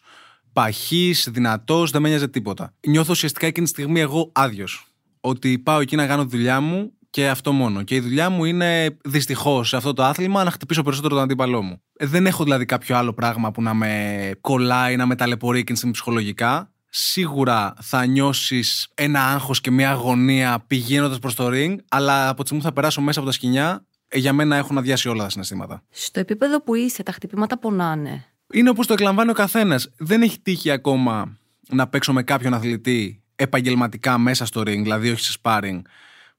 παχή, 0.52 1.14
δυνατός, 1.26 1.90
δεν 1.90 2.02
με 2.02 2.08
νοιάζει 2.08 2.28
τίποτα. 2.28 2.74
Νιώθω 2.86 3.12
ουσιαστικά 3.12 3.46
εκείνη 3.46 3.66
τη 3.66 3.72
στιγμή 3.72 4.00
εγώ 4.00 4.30
άδειος. 4.32 4.86
Ότι 5.20 5.58
πάω 5.58 5.80
εκεί 5.80 5.96
να 5.96 6.06
κάνω 6.06 6.24
δουλειά 6.24 6.60
μου 6.60 6.92
Και 7.10 7.28
αυτό 7.28 7.52
μόνο. 7.52 7.82
Και 7.82 7.94
η 7.94 8.00
δουλειά 8.00 8.30
μου 8.30 8.44
είναι 8.44 8.96
δυστυχώς 9.04 9.68
σε 9.68 9.76
αυτό 9.76 9.92
το 9.92 10.04
άθλημα 10.04 10.44
να 10.44 10.50
χτυπήσω 10.50 10.82
περισσότερο 10.82 11.14
τον 11.14 11.22
αντίπαλό 11.22 11.62
μου. 11.62 11.82
Ε, 11.96 12.06
δεν 12.06 12.26
έχω 12.26 12.44
δηλαδή 12.44 12.64
κάποιο 12.64 12.96
άλλο 12.96 13.12
πράγμα 13.12 13.50
που 13.50 13.62
να 13.62 13.74
με 13.74 14.30
κολλάει, 14.40 14.96
να 14.96 15.06
με 15.06 15.14
ταλαιπωρεί 15.14 15.58
εκείνη 15.58 15.78
τη 15.78 15.90
ψυχολογικά. 15.90 16.72
Σίγουρα 16.88 17.74
θα 17.80 18.06
νιώσεις 18.06 18.88
ένα 18.94 19.24
άγχος 19.24 19.60
και 19.60 19.70
μια 19.70 19.90
αγωνία 19.90 20.64
πηγαίνοντας 20.66 21.18
προς 21.18 21.34
το 21.34 21.48
ring, 21.52 21.76
αλλά 21.88 22.28
από 22.28 22.36
τη 22.36 22.46
στιγμή 22.46 22.62
που 22.62 22.68
θα 22.68 22.74
περάσω 22.74 23.00
μέσα 23.00 23.18
από 23.18 23.28
τα 23.28 23.34
σκηνιά, 23.34 23.86
ε, 23.90 23.91
για 24.12 24.32
μένα 24.32 24.56
έχουν 24.56 24.78
αδειάσει 24.78 25.08
όλα 25.08 25.22
τα 25.22 25.30
συναισθήματα. 25.30 25.82
Στο 25.90 26.20
επίπεδο 26.20 26.62
που 26.62 26.74
είσαι, 26.74 27.02
τα 27.02 27.12
χτυπήματα 27.12 27.58
πονάνε. 27.58 28.24
Είναι 28.52 28.70
όπως 28.70 28.86
το 28.86 28.92
εκλαμβάνει 28.92 29.30
ο 29.30 29.34
καθένας. 29.34 29.90
Δεν 29.96 30.22
έχει 30.22 30.40
τύχει 30.40 30.70
ακόμα 30.70 31.38
να 31.68 31.88
παίξω 31.88 32.12
με 32.12 32.22
κάποιον 32.22 32.54
αθλητή 32.54 33.22
επαγγελματικά 33.36 34.18
μέσα 34.18 34.46
στο 34.46 34.60
ring, 34.60 34.80
δηλαδή 34.82 35.10
όχι 35.10 35.20
σε 35.20 35.38
sparring, 35.42 35.80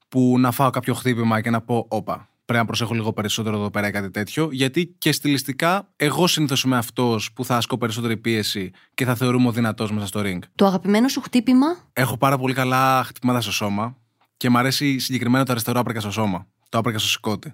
που 0.10 0.40
να 0.40 0.52
φάω 0.52 0.70
κάποιο 0.70 0.94
χτύπημα 0.94 1.42
και 1.42 1.50
να 1.50 1.62
πω, 1.62 1.86
Όπα, 1.90 2.30
πρέπει 2.46 2.60
να 2.60 2.66
προσέχω 2.66 2.94
λίγο 2.94 3.14
περισσότερο 3.14 3.56
εδώ 3.56 3.70
πέρα 3.70 3.88
ή 3.88 3.92
κάτι 3.92 4.10
τέτοιο. 4.10 4.50
Γιατί 4.52 4.96
και 4.98 5.12
στιλιστικά, 5.12 5.90
εγώ 5.96 6.28
συνήθως 6.28 6.64
είμαι 6.64 6.78
αυτός 6.78 7.32
που 7.34 7.46
θα 7.46 7.58
ασκώ 7.58 7.78
περισσότερη 7.78 8.18
πίεση 8.18 8.72
και 8.94 9.06
θα 9.06 9.16
θεωρούμε 9.16 9.48
ο 9.48 9.52
δυνατός 9.52 9.92
μέσα 9.92 10.08
στο 10.08 10.22
ring. 10.24 10.40
Το 10.56 10.66
αγαπημένο 10.66 11.08
σου 11.08 11.22
χτύπημα; 11.22 11.68
Έχω 11.94 12.18
πάρα 12.18 12.38
πολύ 12.38 12.54
καλά 12.54 13.04
χτυπήματα 13.04 13.42
στο 13.42 13.52
σώμα 13.52 13.98
και 14.38 14.50
μου 14.50 14.58
αρέσει 14.58 15.00
συγκεκριμένα 15.00 15.46
το 15.46 15.52
αριστερό 15.52 15.80
άπρεκα 15.80 16.00
στο 16.00 16.12
σώμα. 16.12 16.48
Το 16.70 16.78
άπρεκα 16.78 16.98
στο 16.98 17.08
σηκώτη. 17.08 17.54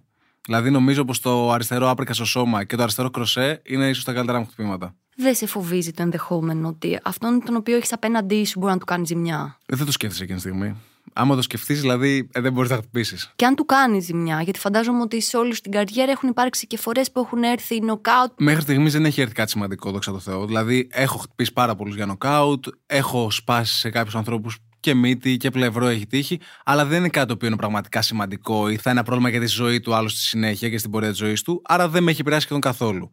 Δηλαδή, 0.50 0.70
νομίζω 0.70 1.06
πως 1.06 1.20
το 1.20 1.52
αριστερό 1.52 1.90
άπρεκα 1.90 2.14
στο 2.14 2.26
σώμα 2.26 2.64
και 2.64 2.76
το 2.76 2.84
αριστερό 2.84 3.10
κροσέ 3.10 3.62
είναι 3.66 3.90
ίσως 3.90 4.04
τα 4.04 4.14
καλύτερα 4.14 4.40
μου 4.40 4.46
χτυπήματα. 4.46 4.96
Δεν 5.16 5.36
σε 5.36 5.46
φοβίζει 5.46 5.92
το 5.92 6.02
ενδεχόμενο 6.02 6.68
ότι 6.68 7.00
αυτόν 7.04 7.42
τον 7.46 7.56
οποίο 7.56 7.76
έχεις 7.76 7.94
απέναντί 7.94 8.46
σου 8.46 8.60
μπορεί 8.60 8.74
να 8.74 8.80
του 8.80 8.86
κάνει 8.86 9.06
ζημιά; 9.06 9.58
Ε, 9.66 9.76
δεν 9.76 9.86
το 9.86 9.92
σκέφτεσαι 9.92 10.24
εκείνη 10.24 10.40
τη 10.40 10.46
στιγμή. 10.48 10.76
Άμα 11.14 11.36
το 11.36 11.42
σκεφτείς, 11.42 11.82
δηλαδή 11.82 12.30
ε, 12.32 12.42
δεν 12.42 12.54
μπορείς 12.54 12.70
να 12.70 12.76
χτυπήσεις. 12.76 13.32
Και 13.36 13.46
αν 13.46 13.56
του 13.56 13.66
κάνεις 13.66 14.06
ζημιά, 14.06 14.42
γιατί 14.42 14.60
φαντάζομαι 14.60 15.02
ότι 15.02 15.22
σε 15.22 15.38
όλη 15.38 15.58
την 15.58 15.72
καριέρα 15.72 16.12
έχουν 16.12 16.30
υπάρξει 16.30 16.68
και 16.68 16.78
φορές 16.78 17.12
που 17.12 17.20
έχουν 17.20 17.44
έρθει 17.44 17.82
νοκάουτ. 17.82 18.32
Μέχρι 18.38 18.62
στιγμής 18.62 18.94
δεν 18.94 19.06
έχει 19.06 19.22
έρθει 19.22 19.34
κάτι 19.34 19.50
σημαντικό, 19.52 19.92
δόξα 19.92 20.12
τω 20.12 20.20
Θεώ. 20.20 20.46
Δηλαδή, 20.46 20.88
έχω 20.92 21.18
χτυπήσει 21.18 21.54
πάρα 21.54 21.76
πολλούς 21.76 21.96
για 21.96 22.06
νοκάουτ, 22.06 22.66
έχω 22.86 23.32
σπάσει 23.32 23.78
σε 23.78 23.90
κάποιους 23.90 24.16
ανθρώπους 24.16 24.58
και 24.80 24.94
μύτη 24.94 25.38
και 25.38 25.50
πλευρό 25.50 25.88
έχει 25.88 26.08
τύχει, 26.08 26.40
αλλά 26.64 26.86
δεν 26.86 27.00
είναι 27.00 27.10
κάτι 27.10 27.28
το 27.28 27.34
οποίο 27.34 27.48
είναι 27.48 27.58
πραγματικά 27.58 28.02
σημαντικό 28.02 28.70
ή 28.70 28.76
θα 28.76 28.90
είναι 28.90 29.00
ένα 29.00 29.04
πρόβλημα 29.04 29.30
για 29.30 29.40
τη 29.40 29.46
ζωή 29.46 29.80
του 29.80 29.94
άλλου 29.94 30.10
στη 30.10 30.20
συνέχεια 30.20 30.70
και 30.70 30.78
στην 30.78 30.92
πορεία 30.92 31.10
της 31.10 31.18
ζωής 31.18 31.42
του, 31.42 31.62
άρα 31.66 31.90
δεν 31.90 32.04
με 32.04 32.12
έχει 32.12 32.22
επηρεάσει 32.22 32.44
σχεδόν 32.44 32.62
καθόλου. 32.62 33.12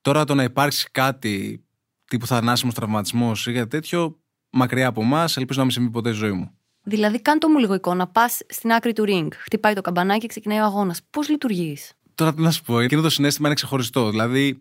Τώρα 0.00 0.24
το 0.24 0.34
να 0.34 0.42
υπάρξει 0.42 0.88
κάτι 0.92 1.64
τύπου 2.04 2.26
θανάσιμος 2.26 2.74
τραυματισμός 2.74 3.46
ή 3.46 3.52
κάτι 3.52 3.68
τέτοιο, 3.68 4.20
μακριά 4.50 4.86
από 4.86 5.02
εμάς, 5.02 5.36
ελπίζω 5.36 5.58
να 5.58 5.64
μην 5.64 5.74
συμβεί 5.74 5.90
ποτέ 5.90 6.08
στη 6.08 6.18
ζωή 6.18 6.32
μου. 6.32 6.52
Δηλαδή, 6.82 7.22
κάντο 7.22 7.48
μου 7.48 7.58
λίγο 7.58 7.74
εικόνα. 7.74 8.06
Πας 8.06 8.40
στην 8.48 8.72
άκρη 8.72 8.92
του 8.92 9.04
ring, 9.06 9.28
χτυπάει 9.32 9.74
το 9.74 9.80
καμπανάκι 9.80 10.20
και 10.20 10.26
ξεκινάει 10.26 10.58
ο 10.58 10.64
αγώνας. 10.64 11.00
Πώς 11.10 11.28
λειτουργείς; 11.28 11.92
Τώρα 12.14 12.34
τι 12.34 12.42
να 12.42 12.50
σου 12.50 12.62
πω, 12.62 12.80
εκείνο 12.80 13.02
το 13.02 13.10
συνέστημα 13.10 13.46
είναι 13.46 13.56
ξεχωριστό. 13.56 14.10
Δηλαδή, 14.10 14.60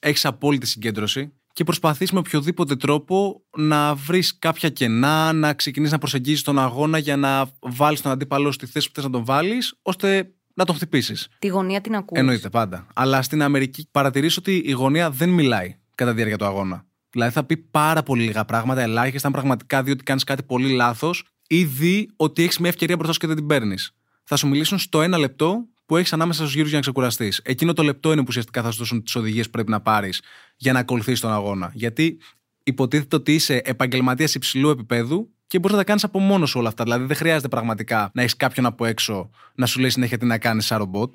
έχεις 0.00 0.24
απόλυτη 0.24 0.66
συγκέντρωση 0.66 1.32
και 1.52 1.64
προσπαθείς 1.64 2.12
με 2.12 2.18
οποιοδήποτε 2.18 2.76
τρόπο 2.76 3.42
να 3.56 3.94
βρεις 3.94 4.38
κάποια 4.38 4.68
κενά, 4.68 5.32
να 5.32 5.54
ξεκινήσεις 5.54 5.92
να 5.92 5.98
προσεγγίσει 5.98 6.44
τον 6.44 6.58
αγώνα 6.58 6.98
για 6.98 7.16
να 7.16 7.50
βάλεις 7.60 8.00
τον 8.00 8.12
αντίπαλο 8.12 8.52
στη 8.52 8.66
θέση 8.66 8.86
που 8.88 8.94
θες 8.94 9.04
να 9.04 9.10
τον 9.10 9.24
βάλεις, 9.24 9.74
ώστε 9.82 10.32
να 10.54 10.64
τον 10.64 10.74
χτυπήσεις. 10.74 11.28
Τη 11.38 11.46
γωνία 11.46 11.80
την 11.80 11.94
ακούει. 11.94 12.18
Εννοείται 12.18 12.48
πάντα. 12.48 12.86
Αλλά 12.94 13.22
στην 13.22 13.42
Αμερική 13.42 13.88
παρατηρήσω 13.90 14.36
ότι 14.38 14.62
η 14.64 14.70
γωνία 14.70 15.10
δεν 15.10 15.28
μιλάει 15.28 15.76
κατά 15.94 16.10
τη 16.10 16.16
διάρκεια 16.16 16.38
του 16.38 16.44
αγώνα. 16.44 16.86
Δηλαδή 17.10 17.32
θα 17.32 17.44
πει 17.44 17.56
πάρα 17.56 18.02
πολύ 18.02 18.22
λίγα 18.22 18.44
πράγματα, 18.44 18.80
ελάχιστα, 18.80 19.26
αν 19.26 19.32
πραγματικά 19.32 19.82
δει 19.82 19.90
ότι 19.90 20.02
κάνεις 20.02 20.24
κάτι 20.24 20.42
πολύ 20.42 20.72
λάθος 20.72 21.24
ή 21.46 21.64
δει 21.64 22.10
ότι 22.16 22.42
έχεις 22.42 22.58
μια 22.58 22.68
ευκαιρία 22.68 22.96
μπροστά 22.96 23.12
σου 23.12 23.18
και 23.18 23.26
δεν 23.26 23.36
την 23.36 23.46
παίρνεις. 23.46 23.94
Θα 24.24 24.36
σου 24.36 24.48
μιλήσουν 24.48 24.78
στο 24.78 25.02
ένα 25.02 25.18
λεπτό 25.18 25.66
που 25.92 25.98
έχεις 25.98 26.12
ανάμεσα 26.12 26.40
στους 26.40 26.54
γύρους 26.54 26.68
για 26.68 26.76
να 26.76 26.82
ξεκουραστείς. 26.82 27.40
Εκείνο 27.44 27.72
το 27.72 27.82
λεπτό 27.82 28.12
είναι 28.12 28.20
που 28.20 28.26
ουσιαστικά 28.28 28.62
θα 28.62 28.70
σου 28.70 28.78
δώσουν 28.78 29.02
τις 29.02 29.14
οδηγίες 29.14 29.44
που 29.44 29.50
πρέπει 29.50 29.70
να 29.70 29.80
πάρεις 29.80 30.22
για 30.56 30.72
να 30.72 30.78
ακολουθήσει 30.78 31.20
τον 31.20 31.32
αγώνα. 31.32 31.70
Γιατί 31.74 32.18
υποτίθεται 32.62 33.16
ότι 33.16 33.34
είσαι 33.34 33.60
επαγγελματίας 33.64 34.34
υψηλού 34.34 34.68
επίπεδου 34.68 35.30
και 35.46 35.58
μπορείς 35.58 35.72
να 35.72 35.82
τα 35.82 35.84
κάνεις 35.84 36.04
από 36.04 36.18
μόνος 36.18 36.50
σου 36.50 36.58
όλα 36.58 36.68
αυτά. 36.68 36.84
Δηλαδή 36.84 37.04
δεν 37.04 37.16
χρειάζεται 37.16 37.48
πραγματικά 37.48 38.10
να 38.14 38.22
έχεις 38.22 38.36
κάποιον 38.36 38.66
από 38.66 38.84
έξω 38.84 39.30
να 39.54 39.66
σου 39.66 39.80
λέει 39.80 39.90
συνέχεια 39.90 40.18
τι 40.18 40.26
να 40.26 40.38
κάνεις 40.38 40.66
σαν 40.66 40.78
ρομπότ. 40.78 41.14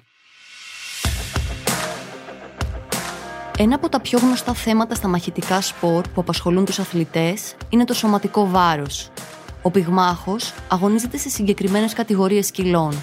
Ένα 3.57 3.75
από 3.75 3.89
τα 3.89 4.01
πιο 4.01 4.19
γνωστά 4.19 4.53
θέματα 4.53 4.95
στα 4.95 5.07
μαχητικά 5.07 5.61
σπορ 5.61 6.01
που 6.13 6.21
απασχολούν 6.21 6.65
τους 6.65 6.79
αθλητές 6.79 7.55
είναι 7.69 7.83
το 7.83 7.93
σωματικό 7.93 8.49
βάρος. 8.49 9.09
Ο 9.61 9.71
πυγμάχος 9.71 10.53
αγωνίζεται 10.67 11.17
σε 11.17 11.29
συγκεκριμένες 11.29 11.93
κατηγορίες 11.93 12.51
κιλών, 12.51 12.93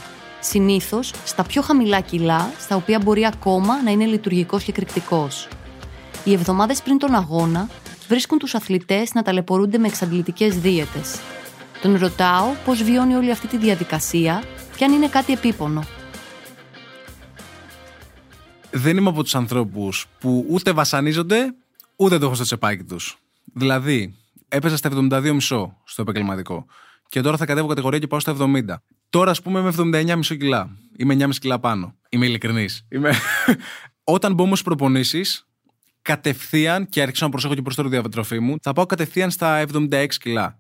συνήθως 0.45 1.13
στα 1.25 1.43
πιο 1.43 1.63
χαμηλά 1.63 2.01
κιλά, 2.01 2.53
στα 2.59 2.77
οποία 2.77 2.99
μπορεί 2.99 3.27
ακόμα 3.27 3.83
να 3.83 3.91
είναι 3.91 4.05
λειτουργικός 4.05 4.65
και 4.65 4.71
εκρηκτικός. 4.71 5.49
Οι 6.25 6.33
εβδομάδες 6.33 6.83
πριν 6.83 6.99
τον 6.99 7.15
αγώνα 7.15 7.69
βρίσκουν 8.09 8.39
τους 8.39 8.55
αθλητές 8.55 9.13
να 9.15 9.23
ταλαιπωρούνται 9.23 9.79
με 9.79 9.87
εξαντλητικές 9.87 10.59
δίαιτες. 10.59 11.21
Τον 11.83 11.97
ρωτάω 11.97 12.47
πώς 12.65 12.83
βιώνει 12.83 13.15
όλη 13.15 13.31
αυτή 13.31 13.47
τη 13.47 13.57
διαδικασία 13.57 14.43
και 14.77 14.85
αν 14.85 14.93
είναι 14.93 15.09
κάτι 15.09 15.33
επίπονο 15.33 15.85
δεν 18.77 18.97
είμαι 18.97 19.09
από 19.09 19.23
τους 19.23 19.35
ανθρώπους 19.35 20.07
που 20.19 20.47
ούτε 20.49 20.73
βασανίζονται, 20.73 21.55
ούτε 21.97 22.19
το 22.19 22.25
έχω 22.25 22.35
στο 22.35 22.45
τσεπάκι 22.45 22.83
τους. 22.85 23.19
Δηλαδή, 23.53 24.15
έπαιζα 24.49 24.77
στα 24.77 24.89
72,5 24.89 25.77
στο 25.85 26.03
επαγγελματικό. 26.03 26.67
Και 27.09 27.21
τώρα 27.21 27.37
θα 27.37 27.47
κατέβω 27.47 27.67
κατηγορία 27.67 27.99
και 27.99 28.07
πάω 28.07 28.21
στα 28.21 28.37
70. 28.39 28.83
Τώρα, 29.15 29.31
ας 29.31 29.43
πούμε, 29.43 29.61
είμαι 29.61 29.69
79,5 29.69 30.37
κιλά. 30.37 30.77
Είμαι 30.97 31.17
9,5 31.19 31.31
κιλά 31.41 31.59
πάνω. 31.59 31.95
Είμαι 32.09 32.27
ειλικρινής. 32.27 32.87
Είμαι... 32.89 33.13
Όταν 34.05 34.35
μπω 34.35 34.43
όμως 34.43 34.63
προπονήσεις, 34.63 35.47
κατευθείαν 36.03 36.89
και 36.89 37.03
άρχισα 37.03 37.25
να 37.25 37.31
προσέχω 37.31 37.55
και 37.55 37.63
προ 37.63 37.75
το 37.75 37.89
διατροφή 37.89 38.41
μου, 38.41 38.57
θα 38.63 38.73
πάω 38.73 38.87
κατευθείαν 38.87 39.31
στα 39.31 39.65
76 39.73 40.07
κιλά. 40.21 40.59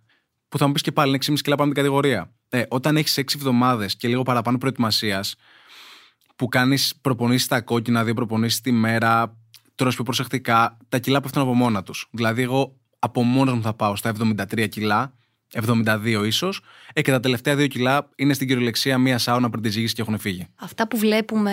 Που 0.49 0.58
θα 0.58 0.66
μου 0.66 0.73
πεις 0.73 0.82
και 0.82 0.92
πάλι 0.92 1.08
είναι 1.08 1.18
6,5 1.26 1.34
κιλά 1.42 1.56
πάνω 1.56 1.73
την 1.73 1.82
κατηγορία. 1.82 2.32
Ε, 2.49 2.62
όταν 2.68 2.96
έχεις 2.96 3.18
6 3.18 3.34
εβδομάδες 3.34 3.96
και 3.96 4.08
λίγο 4.08 4.23
παραπάνω 4.23 4.58
προετοιμασίας, 4.58 5.34
που 6.37 6.49
κάνεις 6.49 6.94
προπονήσεις 7.00 7.44
στα 7.44 7.61
κόκκινα, 7.61 8.04
δύο 8.04 8.14
προπονήσεις 8.14 8.61
τη 8.61 8.73
μέρα, 8.73 9.37
τρως 9.75 9.94
πιο 9.94 10.04
προσεκτικά, 10.04 10.76
τα 10.88 10.99
κιλά 10.99 11.20
πέφτουν 11.20 11.42
από 11.42 11.54
μόνα 11.54 11.82
τους. 11.82 12.08
Δηλαδή, 12.11 12.42
εγώ 12.42 12.76
από 12.99 13.23
μόνος 13.23 13.54
μου 13.54 13.62
θα 13.62 13.75
πάω 13.75 13.96
στα 13.96 14.08
73 14.08 14.68
κιλά 14.68 15.14
72 15.54 16.23
ίσως. 16.25 16.61
Ε, 16.92 17.02
και 17.02 17.11
τα 17.11 17.20
τελευταία 17.20 17.56
δύο 17.56 17.66
κιλά 17.66 18.08
είναι 18.16 18.34
στην 18.34 18.49
κυριολεξία 18.49 18.99
μία 18.99 19.18
σάουνα 19.18 19.50
πριν 19.50 19.62
τη 19.62 19.68
ζήγηση 19.68 19.94
και 19.94 20.00
έχουν 20.00 20.18
φύγει. 20.18 20.46
Αυτά 20.56 20.88
που 20.88 20.99
βλέπουμε 20.99 21.52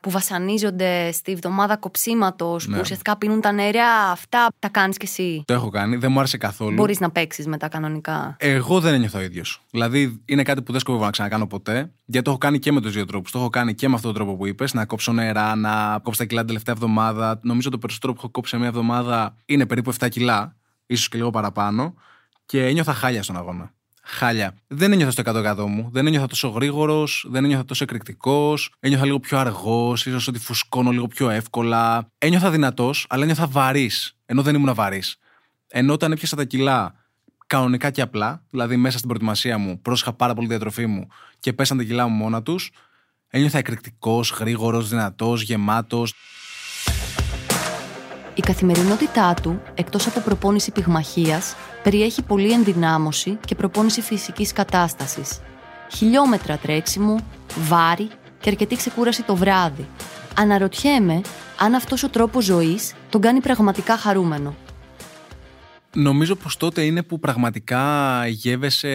που 0.00 0.12
βασανίζονται 0.12 1.12
στη 1.12 1.34
βδομάδα 1.34 1.76
κοψίματος, 1.76 2.66
ναι. 2.66 2.74
που 2.74 2.80
ουσιαστικά 2.82 3.16
πίνουν 3.16 3.40
τα 3.40 3.52
νερά, 3.52 4.10
αυτά 4.10 4.46
τα 4.58 4.68
κάνεις 4.68 4.96
κι 4.96 5.04
εσύ. 5.04 5.42
Το 5.46 5.52
έχω 5.52 5.68
κάνει, 5.68 5.96
δεν 5.96 6.12
μου 6.12 6.18
άρεσε 6.18 6.36
καθόλου. 6.36 6.74
Μπορείς 6.74 7.00
να 7.00 7.10
παίξεις 7.10 7.46
μετά 7.46 7.68
κανονικά. 7.68 8.36
Εγώ 8.38 8.80
δεν 8.80 8.94
ένιωθα 8.94 9.18
ο 9.18 9.22
ίδιος. 9.22 9.62
Δηλαδή 9.70 10.22
είναι 10.24 10.42
κάτι 10.42 10.62
που 10.62 10.72
δεν 10.72 10.80
σκοπεύω 10.80 11.04
να 11.04 11.10
ξανακάνω 11.10 11.46
ποτέ, 11.46 11.90
γιατί 12.04 12.24
το 12.24 12.30
έχω 12.30 12.38
κάνει 12.38 12.58
και 12.58 12.72
με 12.72 12.80
τους 12.80 12.92
δύο 12.92 13.04
τρόπους. 13.04 13.30
Το 13.30 13.38
έχω 13.38 13.48
κάνει 13.48 13.74
και 13.74 13.88
με 13.88 13.94
αυτόν 13.94 14.12
τον 14.12 14.22
τρόπο 14.22 14.38
που 14.38 14.46
είπες, 14.46 14.74
να 14.74 14.84
κόψω 14.84 15.12
νερά, 15.12 15.54
να 15.54 16.00
κόψω 16.02 16.18
τα 16.18 16.24
κιλά 16.24 16.38
την 16.38 16.48
τελευταία 16.48 16.74
εβδομάδα. 16.74 17.40
Νομίζω 17.42 17.70
το 17.70 17.78
περισσότερο 17.78 18.12
που 18.12 18.18
έχω 18.22 18.30
κόψει 18.30 18.50
σε 18.50 18.58
μία 18.58 18.68
εβδομάδα 18.68 19.36
είναι 19.44 19.66
περίπου 19.66 19.94
7 19.98 20.08
κιλά, 20.08 20.56
ίσως 20.86 21.08
και 21.08 21.16
λίγο 21.16 21.30
παραπάνω 21.30 21.94
και 22.46 22.66
ένιωθα 22.66 22.94
χάλια 22.94 23.22
στον 23.22 23.36
αγώνα. 23.36 23.74
Χάλια. 24.02 24.54
Δεν 24.66 24.92
ένιωθα 24.92 25.10
στο 25.10 25.22
100% 25.24 25.66
μου. 25.68 25.88
Δεν 25.92 26.06
ένιωθα 26.06 26.26
τόσο 26.26 26.48
γρήγορος, 26.48 27.26
δεν 27.30 27.44
ένιωθα 27.44 27.64
τόσο 27.64 27.84
εκρηκτικός. 27.84 28.74
Ένιωθα 28.80 29.04
λίγο 29.04 29.20
πιο 29.20 29.38
αργός, 29.38 30.06
ίσως 30.06 30.28
ότι 30.28 30.38
φουσκώνω 30.38 30.90
λίγο 30.90 31.06
πιο 31.06 31.30
εύκολα. 31.30 32.10
Ένιωθα 32.18 32.50
δυνατός, 32.50 33.06
αλλά 33.08 33.22
ένιωθα 33.22 33.46
βαρύς. 33.46 34.16
Ενώ 34.26 34.42
δεν 34.42 34.54
ήμουν 34.54 34.74
βαρύς. 34.74 35.16
Ενώ 35.68 35.92
όταν 35.92 36.12
έπιασα 36.12 36.36
τα 36.36 36.44
κιλά 36.44 36.94
κανονικά 37.46 37.90
και 37.90 38.00
απλά, 38.00 38.42
δηλαδή 38.50 38.76
μέσα 38.76 38.96
στην 38.96 39.08
προετοιμασία 39.08 39.58
μου, 39.58 39.80
πρόσεχα 39.80 40.12
πάρα 40.12 40.34
πολύ 40.34 40.48
διατροφή 40.48 40.86
μου 40.86 41.06
και 41.38 41.52
πέσαν 41.52 41.76
τα 41.76 41.82
κιλά 41.82 42.06
μου 42.08 42.16
μόνα 42.16 42.42
τους, 42.42 42.70
ένιωθα 43.28 43.58
εκρηκτικός, 43.58 44.30
γρήγορος, 44.30 44.88
δυνατός, 44.88 45.42
γεμάτος. 45.42 46.14
Η 48.38 48.40
καθημερινότητά 48.40 49.34
του, 49.34 49.62
εκτός 49.74 50.06
από 50.06 50.20
προπόνηση 50.20 50.70
πυγμαχίας, 50.70 51.54
περιέχει 51.82 52.22
πολλή 52.22 52.52
ενδυνάμωση 52.52 53.38
και 53.44 53.54
προπόνηση 53.54 54.00
φυσικής 54.00 54.52
κατάστασης. 54.52 55.40
Χιλιόμετρα 55.94 56.56
τρέξιμο, 56.56 57.16
βάρη 57.58 58.08
και 58.40 58.50
αρκετή 58.50 58.76
ξεκούραση 58.76 59.22
το 59.22 59.36
βράδυ. 59.36 59.88
Αναρωτιέμαι 60.36 61.20
αν 61.58 61.74
αυτός 61.74 62.02
ο 62.02 62.08
τρόπος 62.08 62.44
ζωής 62.44 62.94
τον 63.10 63.20
κάνει 63.20 63.40
πραγματικά 63.40 63.96
χαρούμενο. 63.96 64.54
Νομίζω 65.94 66.36
πως 66.36 66.56
τότε 66.56 66.82
είναι 66.82 67.02
που 67.02 67.18
πραγματικά 67.18 68.26
γεύεσαι 68.26 68.88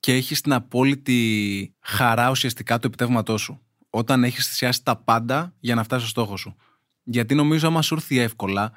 και 0.00 0.12
έχεις 0.12 0.40
την 0.40 0.52
απόλυτη 0.52 1.74
χαρά 1.80 2.30
ουσιαστικά 2.30 2.78
του 2.78 2.86
επιτεύγματός 2.86 3.40
σου. 3.40 3.60
Όταν 3.90 4.24
έχεις 4.24 4.46
θυσιάσει 4.46 4.84
τα 4.84 4.96
πάντα 4.96 5.52
για 5.60 5.74
να 5.74 5.82
φτάσεις 5.82 6.08
στο 6.08 6.20
στόχο 6.20 6.36
σου. 6.36 6.56
Γιατί 7.12 7.34
νομίζω 7.34 7.66
άμα 7.66 7.82
σου 7.82 7.94
έρθει 7.94 8.18
εύκολα. 8.18 8.72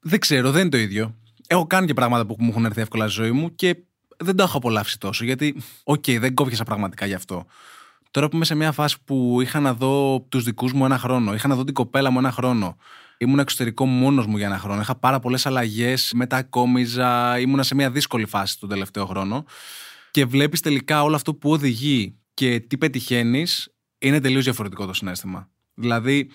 Δεν 0.00 0.18
ξέρω, 0.18 0.50
δεν 0.50 0.60
είναι 0.60 0.70
το 0.70 0.76
ίδιο. 0.76 1.14
Έχω 1.46 1.66
κάνει 1.66 1.86
και 1.86 1.94
πράγματα 1.94 2.26
που 2.26 2.36
μου 2.38 2.48
έχουν 2.48 2.64
έρθει 2.64 2.80
εύκολα 2.80 3.08
στη 3.08 3.20
ζωή 3.22 3.30
μου 3.30 3.54
και 3.54 3.76
δεν 4.16 4.36
το 4.36 4.42
έχω 4.42 4.56
απολαύσει 4.56 4.98
τόσο. 4.98 5.24
Γιατί, 5.24 5.56
OK, 5.84 6.04
okay, 6.06 6.18
δεν 6.20 6.34
κόπιασα 6.34 6.64
πραγματικά 6.64 7.06
γι' 7.06 7.14
αυτό. 7.14 7.46
Τώρα 8.10 8.28
που 8.28 8.36
είμαι 8.36 8.44
σε 8.44 8.54
μια 8.54 8.72
φάση 8.72 8.96
που 9.04 9.38
είχα 9.40 9.60
να 9.60 9.74
δω 9.74 10.26
τους 10.28 10.44
δικούς 10.44 10.72
μου 10.72 10.84
ένα 10.84 10.98
χρόνο, 10.98 11.34
είχα 11.34 11.48
να 11.48 11.54
δω 11.54 11.64
την 11.64 11.74
κοπέλα 11.74 12.10
μου 12.10 12.18
ένα 12.18 12.32
χρόνο, 12.32 12.76
ήμουν 13.18 13.38
εξωτερικό 13.38 13.86
μόνος 13.86 14.26
μου 14.26 14.36
για 14.36 14.46
ένα 14.46 14.58
χρόνο, 14.58 14.80
είχα 14.80 14.94
πάρα 14.94 15.18
πολλές 15.18 15.46
αλλαγές, 15.46 16.12
μετακόμιζα, 16.14 17.38
ήμουνα 17.38 17.62
σε 17.62 17.74
μια 17.74 17.90
δύσκολη 17.90 18.26
φάση 18.26 18.58
τον 18.58 18.68
τελευταίο 18.68 19.06
χρόνο. 19.06 19.44
Και 20.10 20.24
βλέπεις 20.24 20.60
τελικά 20.60 21.02
όλο 21.02 21.14
αυτό 21.14 21.34
που 21.34 21.50
οδηγεί 21.50 22.16
και 22.34 22.60
τι 22.60 22.78
πετυχαίνεις, 22.78 23.68
είναι 23.98 24.20
τελείως 24.20 24.44
διαφορετικό 24.44 24.86
το 24.86 24.92
συνέστημα. 24.92 25.48
Δηλαδή, 25.74 26.30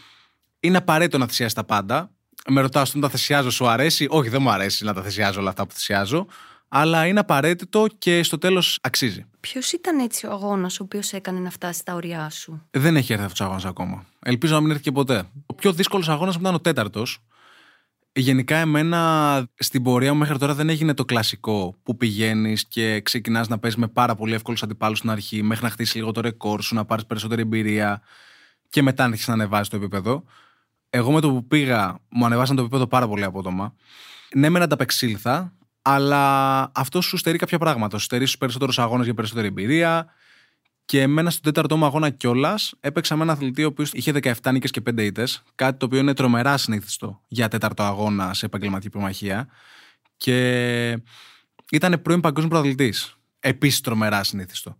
είναι 0.61 0.77
απαραίτητο 0.77 1.17
να 1.17 1.27
θυσιάσει 1.27 1.55
τα 1.55 1.63
πάντα. 1.63 2.11
Με 2.47 2.61
ρωτάς, 2.61 2.89
όταν 2.89 3.01
τα 3.01 3.09
θυσιάζω, 3.09 3.49
σου 3.49 3.67
αρέσει; 3.67 4.07
Όχι, 4.09 4.29
δεν 4.29 4.41
μου 4.41 4.49
αρέσει 4.49 4.85
να 4.85 4.93
τα 4.93 5.01
θυσιάζω 5.01 5.39
όλα 5.39 5.49
αυτά 5.49 5.67
που 5.67 5.73
θυσιάζω 5.73 6.27
αλλά 6.73 7.05
είναι 7.05 7.19
απαραίτητο 7.19 7.85
και 7.97 8.23
στο 8.23 8.37
τέλος 8.37 8.79
αξίζει. 8.81 9.25
Ποιος 9.39 9.71
ήταν 9.71 9.99
έτσι 9.99 10.25
ο 10.25 10.31
αγώνας 10.31 10.79
ο 10.79 10.83
οποίος 10.83 11.13
έκανε 11.13 11.39
να 11.39 11.49
φτάσει 11.49 11.79
στα 11.79 11.93
ωριά 11.93 12.29
σου, 12.29 12.67
Δεν 12.71 12.95
έχει 12.95 13.13
έρθει 13.13 13.23
αυτός 13.23 13.39
ο 13.39 13.43
αγώνας 13.43 13.65
ακόμα. 13.65 14.05
Ελπίζω 14.19 14.53
να 14.53 14.61
μην 14.61 14.69
έρθει 14.69 14.81
και 14.81 14.91
ποτέ. 14.91 15.23
Ο 15.45 15.53
πιο 15.53 15.73
δύσκολος 15.73 16.09
αγώνας 16.09 16.35
ήταν 16.35 16.53
ο 16.53 16.59
τέταρτος. 16.59 17.19
Γενικά, 18.13 18.55
εμένα 18.55 19.43
στην 19.55 19.83
πορεία 19.83 20.13
μου 20.13 20.19
μέχρι 20.19 20.37
τώρα 20.37 20.53
δεν 20.53 20.69
έγινε 20.69 20.93
το 20.93 21.05
κλασικό 21.05 21.75
που 21.83 21.97
πηγαίνεις 21.97 22.67
και 22.67 23.01
ξεκινάς 23.01 23.47
να 23.47 23.59
παίζεις 23.59 23.79
με 23.79 23.87
πάρα 23.87 24.15
πολύ 24.15 24.33
εύκολους 24.33 24.63
αντιπάλους 24.63 24.97
στην 24.97 25.09
αρχή, 25.09 25.43
μέχρι 25.43 25.63
να 25.63 25.69
χτίσει 25.69 25.97
λίγο 25.97 26.11
το 26.11 26.21
ρεκόρ 26.21 26.61
σου, 26.61 26.75
να 26.75 26.85
πάρεις 26.85 27.05
περισσότερη 27.05 27.41
εμπειρία 27.41 28.01
και 28.69 28.81
μετά 28.81 29.07
να 29.07 29.17
να 29.27 29.33
ανεβάσει 29.33 29.69
το 29.69 29.75
επίπεδο. 29.75 30.23
Εγώ 30.93 31.11
με 31.11 31.21
το 31.21 31.29
που 31.29 31.47
πήγα, 31.47 31.99
μου 32.09 32.25
ανεβάσαν 32.25 32.55
το 32.55 32.61
επίπεδο 32.61 32.87
πάρα 32.87 33.07
πολύ 33.07 33.23
απότομα. 33.23 33.75
Ναι, 34.35 34.49
με 34.49 34.57
να 34.57 34.63
ανταπεξήλθα, 34.63 35.53
αλλά 35.81 36.71
αυτό 36.73 37.01
σου 37.01 37.17
στερεί 37.17 37.37
κάποια 37.37 37.57
πράγματα. 37.57 37.97
Σου 37.97 38.03
στερεί 38.03 38.25
στους 38.25 38.37
περισσότερους 38.37 38.79
αγώνες 38.79 39.05
για 39.05 39.13
περισσότερη 39.13 39.47
εμπειρία. 39.47 40.07
Και 40.85 41.01
εμένα 41.01 41.29
στον 41.29 41.43
τέταρτο 41.43 41.77
μου 41.77 41.85
αγώνα 41.85 42.09
κιόλας 42.09 42.73
έπαιξα 42.79 43.15
με 43.15 43.23
ένα 43.23 43.31
αθλητή 43.31 43.63
ο 43.63 43.67
οποίος 43.67 43.91
είχε 43.93 44.11
17 44.11 44.51
νίκες 44.51 44.71
και 44.71 44.81
5 44.81 45.03
ήττες. 45.03 45.43
Κάτι 45.55 45.77
το 45.77 45.85
οποίο 45.85 45.99
είναι 45.99 46.13
τρομερά 46.13 46.57
συνήθιστο 46.57 47.21
για 47.27 47.47
τέταρτο 47.47 47.83
αγώνα 47.83 48.33
σε 48.33 48.45
επαγγελματική 48.45 48.89
προμαχία. 48.89 49.47
Και 50.17 50.97
ήταν 51.71 52.01
πρώην 52.01 52.19
παγκόσμιος 52.19 52.51
πρωταθλητής. 52.51 53.15
Επίσης 53.39 53.81
τρομερά 53.81 54.23
συνήθιστο. 54.23 54.77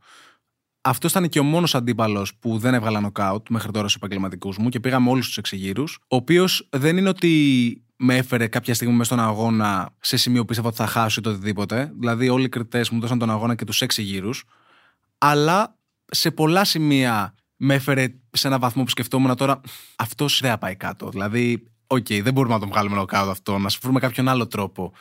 Αυτός 0.82 1.12
ήταν 1.12 1.30
και 1.30 1.40
ο 1.40 1.44
μόνος 1.44 1.76
αντίπαλος 1.76 2.36
που 2.36 2.58
δεν 2.58 2.74
έβγαλα 2.74 3.00
νοκάουτ 3.00 3.50
μέχρι 3.50 3.72
τώρα 3.72 3.88
στους 3.88 3.96
επαγγελματικούς 3.96 4.58
μου 4.58 4.70
και 4.70 4.80
πήγαμε 4.80 5.10
όλους 5.10 5.26
τους 5.26 5.38
έξι 5.38 5.51
γύρους. 5.51 5.84
Ο 5.84 6.16
οποίος 6.16 6.68
δεν 6.70 6.98
είναι 6.98 7.10
ότι 7.10 7.84
με 7.96 8.18
έφερε 8.18 8.48
κάποια 8.48 8.74
στιγμή 8.74 8.94
μέσα 8.94 9.14
στον 9.14 9.26
αγώνα 9.26 9.94
σε 10.00 10.18
σημείο 10.18 10.42
που 10.42 10.48
πίστευα 10.48 10.68
ότι 10.68 10.78
θα 10.78 10.88
χάσω 10.88 11.20
ή 11.20 11.24
το 11.24 11.30
οτιδήποτε. 11.30 11.92
Δηλαδή, 12.00 12.30
όλοι 12.30 12.46
οι 12.46 12.50
κριτές 12.50 12.90
μου 12.90 13.00
δώσαν 13.00 13.20
τον 13.20 13.30
αγώνα 13.30 13.56
και 13.56 13.66
τους 13.66 13.82
έξι 13.82 14.02
γύρους. 14.02 14.30
Αλλά 15.18 15.76
σε 16.06 16.32
πολλά 16.32 16.64
σημεία 16.64 17.34
με 17.56 17.74
έφερε 17.74 18.08
σε 18.32 18.48
ένα 18.48 18.60
βαθμό 18.60 18.84
που 18.84 18.90
σκεφτόμουν 18.90 19.36
τώρα 19.36 19.62
αυτός 19.96 20.40
δεν 20.42 20.50
θα 20.50 20.58
πάει 20.58 20.76
κάτω. 20.76 21.10
Δηλαδή, 21.10 21.64
OK, 21.88 22.06
okay, 22.10 22.22
δεν 22.24 22.34
μπορούμε 22.34 22.54
να 22.54 22.60
τον 22.60 22.70
βγάλουμε 22.70 22.96
νοκάουτ 22.96 23.30
αυτό, 23.30 23.58
να 23.58 23.70
βρούμε 23.82 24.00
κάποιον 24.00 24.28
άλλο 24.28 24.48
τρόπο. 24.48 24.94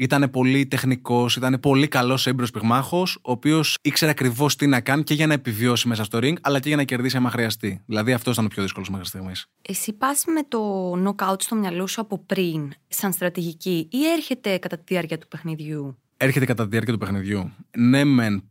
Ήταν 0.00 0.30
πολύ 0.30 0.66
τεχνικός, 0.66 1.36
ήταν 1.36 1.60
πολύ 1.60 1.88
καλός 1.88 2.26
έμπειρος 2.26 2.50
πυγμάχος, 2.50 3.16
ο 3.22 3.30
οποίος 3.30 3.76
ήξερε 3.82 4.10
ακριβώς 4.10 4.56
τι 4.56 4.66
να 4.66 4.80
κάνει 4.80 5.02
και 5.02 5.14
για 5.14 5.26
να 5.26 5.32
επιβιώσει 5.32 5.88
μέσα 5.88 6.04
στο 6.04 6.18
ρινγκ, 6.22 6.34
αλλά 6.40 6.60
και 6.60 6.68
για 6.68 6.76
να 6.76 6.84
κερδίσει 6.84 7.16
άμα 7.16 7.30
χρειαστεί. 7.30 7.82
Δηλαδή 7.86 8.12
αυτός 8.12 8.32
ήταν 8.32 8.44
ο 8.44 8.48
πιο 8.48 8.62
δύσκολος 8.62 8.90
μέχρι 8.90 9.06
στιγμής. 9.06 9.46
Εσύ 9.62 9.92
πας 9.92 10.24
με 10.26 10.42
το 10.48 10.58
νοκάουτ 10.96 11.40
στο 11.42 11.54
μυαλό 11.54 11.86
σου 11.86 12.00
από 12.00 12.18
πριν, 12.18 12.72
σαν 12.88 13.12
στρατηγική, 13.12 13.88
ή 13.90 14.06
έρχεται 14.16 14.58
κατά 14.58 14.76
τη 14.76 14.82
διάρκεια 14.86 15.18
του 15.18 15.28
παιχνιδιού; 15.28 15.98
Έρχεται 16.16 16.44
κατά 16.44 16.62
τη 16.62 16.68
διάρκεια 16.68 16.92
του 16.92 16.98
παιχνιδιού. 16.98 17.50
Ναι, 17.76 18.04
μεν 18.04 18.50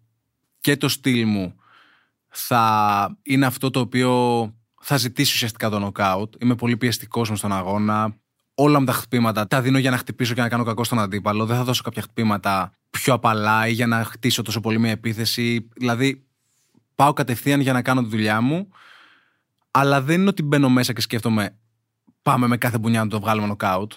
και 0.60 0.78
το 0.78 0.88
στυλ 0.88 1.28
μου 1.28 1.56
θα 2.28 3.18
είναι 3.24 3.46
αυτό 3.46 3.70
το 3.70 3.80
οποίο 3.80 4.44
θα 4.82 4.98
ζητήσει 4.98 5.34
ουσιαστικά 5.34 5.70
το 5.70 5.80
νοκάουτ. 5.80 6.34
Είμαι 6.40 6.56
πολύ 6.56 6.78
πιεστικός 6.78 7.30
με 7.30 7.36
στον 7.36 7.54
αγώνα 7.54 8.16
όλα 8.62 8.80
μου 8.80 8.86
τα 8.86 8.94
χτυπήματα 8.94 9.48
τα 9.48 9.62
δίνω 9.62 9.78
για 9.78 9.92
να 9.92 9.98
χτυπήσω 9.98 10.34
και 10.34 10.42
να 10.42 10.50
κάνω 10.50 10.64
κακό 10.64 10.84
στον 10.84 11.00
αντίπαλο. 11.00 11.46
Δεν 11.46 11.58
θα 11.58 11.64
δώσω 11.64 11.84
κάποια 11.84 12.02
χτυπήματα 12.02 12.72
πιο 12.90 13.14
απαλά 13.14 13.68
ή 13.68 13.72
για 13.72 13.88
να 13.88 14.04
χτίσω 14.04 14.42
τόσο 14.42 14.60
πολύ 14.60 14.80
μια 14.80 14.92
επίθεση. 14.92 15.70
Δηλαδή, 15.76 16.26
πάω 16.96 17.14
κατευθείαν 17.14 17.60
για 17.60 17.74
να 17.74 17.82
κάνω 17.82 18.02
τη 18.02 18.08
δουλειά 18.08 18.42
μου. 18.42 18.70
Αλλά 19.72 20.02
δεν 20.02 20.20
είναι 20.20 20.30
ότι 20.30 20.44
μπαίνω 20.44 20.70
μέσα 20.70 20.94
και 20.94 21.02
σκέφτομαι 21.02 21.58
πάμε 22.22 22.48
με 22.48 22.58
κάθε 22.58 22.78
μπουνιά 22.78 23.04
να 23.04 23.10
το 23.10 23.20
βγάλουμε 23.20 23.48
νοκάουτ. 23.48 23.94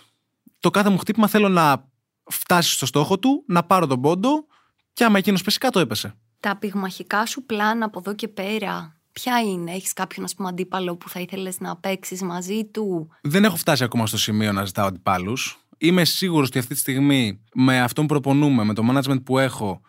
Το 0.61 0.70
κάθε 0.70 0.90
μου 0.90 0.98
χτύπημα 0.98 1.27
θέλω 1.27 1.48
να 1.48 1.88
φτάσει 2.25 2.72
στο 2.72 2.87
στόχο 2.87 3.18
του, 3.18 3.44
να 3.46 3.62
πάρω 3.62 3.87
τον 3.87 4.01
πόντο 4.01 4.46
και 4.92 5.05
άμα 5.05 5.18
εκείνος 5.18 5.42
πέσει 5.42 5.59
κάτω 5.59 5.81
έπεσε. 5.81 6.14
Τα 6.40 6.57
πυγμαχικά 6.57 7.27
σου 7.27 7.42
πλάνα 7.42 7.85
από 7.85 7.98
εδώ 7.98 8.14
και 8.14 8.29
πέρα 8.29 8.96
Ποια 9.12 9.40
είναι, 9.40 9.72
έχεις 9.72 9.92
κάποιον 9.92 10.25
ας 10.25 10.35
πούμε, 10.35 10.48
αντίπαλο 10.48 10.96
που 10.96 11.09
θα 11.09 11.20
ήθελες 11.20 11.61
να 11.61 11.77
παίξεις 11.77 12.22
μαζί 12.22 12.64
του; 12.64 13.09
Δεν 13.22 13.44
έχω 13.44 13.57
φτάσει 13.57 13.85
ακόμα 13.85 14.07
στο 14.07 14.18
σημείο 14.18 14.53
να 14.53 14.64
ζητάω 14.64 14.87
αντιπάλους. 14.87 15.57
Είμαι 15.79 16.05
σίγουρος 16.05 16.48
ότι 16.48 16.59
αυτή 16.59 16.75
τη 16.75 16.81
στιγμή 16.81 17.40
με 17.55 17.81
αυτόν 17.81 18.07
που 18.07 18.12
προπονούμε, 18.12 18.64
με 18.64 18.75
το 18.75 18.83
management 18.90 19.22
που 19.25 19.38
έχω 19.38 19.81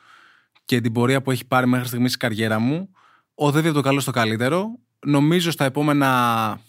και 0.65 0.81
την 0.81 0.91
πορεία 0.91 1.21
που 1.21 1.31
έχει 1.31 1.45
πάρει 1.45 1.67
μέχρι 1.67 1.88
στιγμής 1.88 2.13
η 2.13 2.17
καριέρα 2.17 2.59
μου, 2.59 2.89
οδεύει 3.33 3.67
από 3.67 3.75
το 3.75 3.81
καλό 3.81 3.99
στο 3.99 4.12
καλύτερο. 4.12 4.79
Νομίζω 5.05 5.51
στα 5.51 5.65
επόμενα 5.65 6.62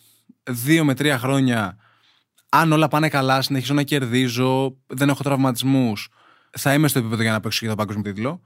δύο 0.50 0.84
με 0.84 0.94
τρία 0.94 1.18
χρόνια, 1.18 1.76
αν 2.48 2.72
όλα 2.72 2.88
πάνε 2.88 3.08
καλά, 3.08 3.42
συνεχίζω 3.42 3.74
να 3.74 3.82
κερδίζω, 3.82 4.76
δεν 4.86 5.08
έχω 5.08 5.22
τραυματισμούς, 5.22 6.08
θα 6.50 6.74
είμαι 6.74 6.88
στο 6.88 6.98
επίπεδο 6.98 7.22
για 7.22 7.32
να 7.32 7.40
παίξω 7.40 7.58
για 7.60 7.68
το 7.68 7.76
παγκόσμιο 7.76 8.12
τίτλο. 8.12 8.40